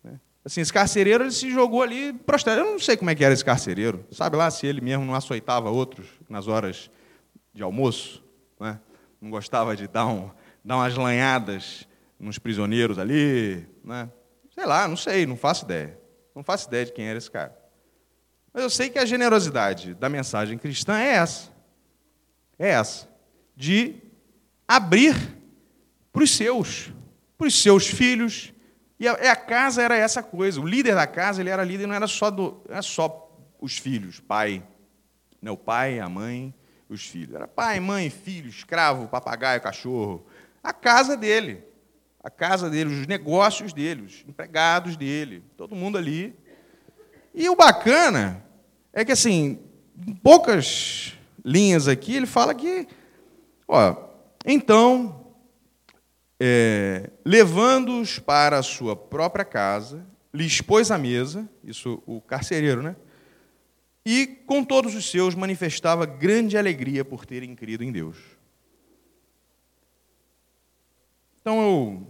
Né? 0.04 0.20
Assim, 0.44 0.60
esse 0.60 0.72
carcereiro 0.72 1.24
ele 1.24 1.32
se 1.32 1.50
jogou 1.50 1.82
ali 1.82 2.12
prostrado. 2.12 2.60
Eu 2.60 2.72
não 2.72 2.78
sei 2.78 2.96
como 2.96 3.10
é 3.10 3.14
que 3.16 3.24
era 3.24 3.34
esse 3.34 3.44
carcereiro. 3.44 4.06
Sabe 4.12 4.36
lá 4.36 4.48
se 4.52 4.66
ele 4.66 4.80
mesmo 4.80 5.04
não 5.04 5.14
açoitava 5.14 5.68
outros 5.68 6.06
nas 6.28 6.46
horas 6.46 6.90
de 7.52 7.62
almoço? 7.62 8.22
Né? 8.60 8.78
Não 9.20 9.30
gostava 9.30 9.74
de 9.74 9.88
dar, 9.88 10.06
um, 10.06 10.30
dar 10.64 10.76
umas 10.76 10.96
lanhadas 10.96 11.86
nos 12.18 12.38
prisioneiros 12.38 12.98
ali? 12.98 13.66
Né? 13.84 14.10
Sei 14.54 14.66
lá, 14.66 14.86
não 14.86 14.96
sei, 14.96 15.26
não 15.26 15.36
faço 15.36 15.64
ideia. 15.64 15.98
Não 16.34 16.42
faço 16.42 16.68
ideia 16.68 16.86
de 16.86 16.92
quem 16.92 17.06
era 17.06 17.18
esse 17.18 17.30
cara. 17.30 17.56
Mas 18.52 18.62
eu 18.62 18.70
sei 18.70 18.90
que 18.90 18.98
a 18.98 19.04
generosidade 19.04 19.94
da 19.94 20.08
mensagem 20.08 20.58
cristã 20.58 20.98
é 20.98 21.14
essa. 21.14 21.50
É 22.58 22.68
essa. 22.70 23.08
De 23.56 23.96
abrir 24.66 25.14
para 26.12 26.22
os 26.22 26.30
seus, 26.30 26.92
para 27.38 27.46
os 27.46 27.60
seus 27.60 27.86
filhos. 27.86 28.52
E 28.98 29.08
a, 29.08 29.12
a, 29.12 29.36
casa 29.36 29.82
era 29.82 29.96
essa 29.96 30.22
coisa. 30.22 30.60
O 30.60 30.66
líder 30.66 30.94
da 30.94 31.06
casa, 31.06 31.40
ele 31.40 31.50
era 31.50 31.64
líder, 31.64 31.86
não 31.86 31.94
era 31.94 32.06
só, 32.06 32.30
do, 32.30 32.62
era 32.68 32.82
só 32.82 33.30
os 33.60 33.78
filhos, 33.78 34.20
pai. 34.20 34.62
Não, 35.40 35.54
o 35.54 35.56
pai, 35.56 36.00
a 36.00 36.08
mãe, 36.08 36.54
os 36.88 37.06
filhos. 37.06 37.34
Era 37.34 37.48
pai, 37.48 37.80
mãe, 37.80 38.10
filho, 38.10 38.48
escravo, 38.48 39.08
papagaio, 39.08 39.60
cachorro. 39.60 40.26
A 40.62 40.72
casa 40.72 41.16
dele. 41.16 41.64
A 42.22 42.28
casa 42.28 42.68
dele, 42.68 43.00
os 43.00 43.06
negócios 43.06 43.72
dele, 43.72 44.02
os 44.02 44.24
empregados 44.28 44.96
dele, 44.96 45.42
todo 45.56 45.74
mundo 45.74 45.96
ali. 45.96 46.36
E 47.34 47.48
o 47.48 47.56
bacana 47.56 48.44
é 48.92 49.04
que, 49.04 49.12
assim, 49.12 49.58
em 50.06 50.14
poucas 50.14 51.14
linhas 51.42 51.88
aqui, 51.88 52.16
ele 52.16 52.26
fala 52.26 52.54
que, 52.54 52.86
ó, 53.66 53.96
então, 54.44 55.32
é, 56.38 57.10
levando-os 57.24 58.18
para 58.18 58.58
a 58.58 58.62
sua 58.62 58.94
própria 58.94 59.44
casa, 59.44 60.06
lhes 60.32 60.60
pôs 60.60 60.90
à 60.90 60.98
mesa, 60.98 61.48
isso 61.64 62.02
o 62.06 62.20
carcereiro, 62.20 62.82
né? 62.82 62.96
E 64.04 64.26
com 64.26 64.64
todos 64.64 64.94
os 64.94 65.10
seus 65.10 65.34
manifestava 65.34 66.06
grande 66.06 66.56
alegria 66.56 67.04
por 67.04 67.26
terem 67.26 67.54
crido 67.54 67.84
em 67.84 67.92
Deus. 67.92 68.16
Então 71.40 71.60
eu 71.60 72.06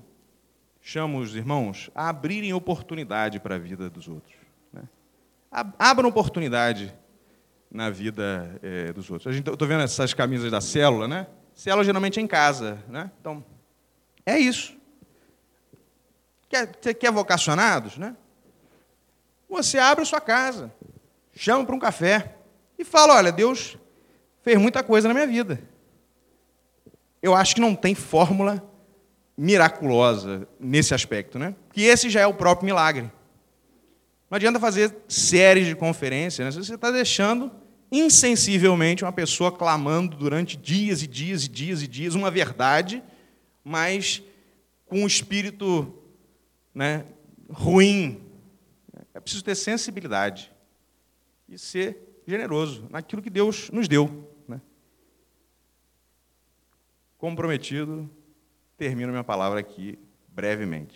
chamo 0.80 1.18
os 1.18 1.34
irmãos 1.36 1.90
a 1.94 2.08
abrirem 2.08 2.52
oportunidade 2.52 3.38
para 3.38 3.54
a 3.54 3.58
vida 3.58 3.88
dos 3.88 4.08
outros. 4.08 4.34
Né? 4.72 4.82
Abram 5.78 6.08
oportunidade 6.08 6.92
na 7.70 7.90
vida 7.90 8.58
é, 8.62 8.92
dos 8.92 9.08
outros. 9.10 9.36
Estou 9.36 9.68
vendo 9.68 9.82
essas 9.82 10.12
camisas 10.12 10.50
da 10.50 10.60
célula, 10.60 11.06
né? 11.06 11.26
Célula 11.54 11.84
geralmente 11.84 12.18
é 12.18 12.22
em 12.22 12.26
casa, 12.26 12.82
né? 12.88 13.10
Então, 13.20 13.44
é 14.26 14.38
isso. 14.38 14.76
Quer, 16.48 16.66
quer 16.94 17.12
vocacionados, 17.12 17.96
né? 17.96 18.16
Você 19.48 19.78
abre 19.78 20.02
a 20.02 20.06
sua 20.06 20.20
casa, 20.20 20.72
chama 21.34 21.64
para 21.64 21.76
um 21.76 21.78
café 21.78 22.36
e 22.78 22.84
fala: 22.84 23.14
olha, 23.14 23.30
Deus 23.30 23.76
fez 24.42 24.58
muita 24.58 24.82
coisa 24.82 25.06
na 25.06 25.14
minha 25.14 25.26
vida. 25.26 25.62
Eu 27.22 27.34
acho 27.34 27.54
que 27.54 27.60
não 27.60 27.74
tem 27.76 27.94
fórmula 27.94 28.69
miraculosa 29.40 30.46
nesse 30.60 30.92
aspecto, 30.92 31.38
né? 31.38 31.54
Que 31.72 31.84
esse 31.84 32.10
já 32.10 32.20
é 32.20 32.26
o 32.26 32.34
próprio 32.34 32.66
milagre. 32.66 33.10
Não 34.30 34.36
adianta 34.36 34.60
fazer 34.60 34.94
séries 35.08 35.66
de 35.66 35.74
conferências, 35.74 36.54
né? 36.54 36.62
você 36.62 36.74
está 36.74 36.90
deixando 36.90 37.50
insensivelmente 37.90 39.02
uma 39.02 39.12
pessoa 39.12 39.50
clamando 39.50 40.14
durante 40.14 40.58
dias 40.58 41.02
e 41.02 41.06
dias 41.06 41.44
e 41.44 41.48
dias 41.48 41.82
e 41.82 41.88
dias 41.88 42.14
uma 42.14 42.30
verdade, 42.30 43.02
mas 43.64 44.22
com 44.84 45.04
um 45.04 45.06
espírito 45.06 45.90
né, 46.74 47.06
ruim. 47.48 48.20
É 49.14 49.20
preciso 49.20 49.42
ter 49.42 49.54
sensibilidade 49.54 50.52
e 51.48 51.56
ser 51.56 51.96
generoso 52.26 52.86
naquilo 52.90 53.22
que 53.22 53.30
Deus 53.30 53.70
nos 53.70 53.88
deu. 53.88 54.30
Né? 54.46 54.60
Comprometido, 57.16 58.08
termino 58.80 59.12
minha 59.12 59.22
palavra 59.22 59.60
aqui 59.60 59.98
brevemente. 60.26 60.88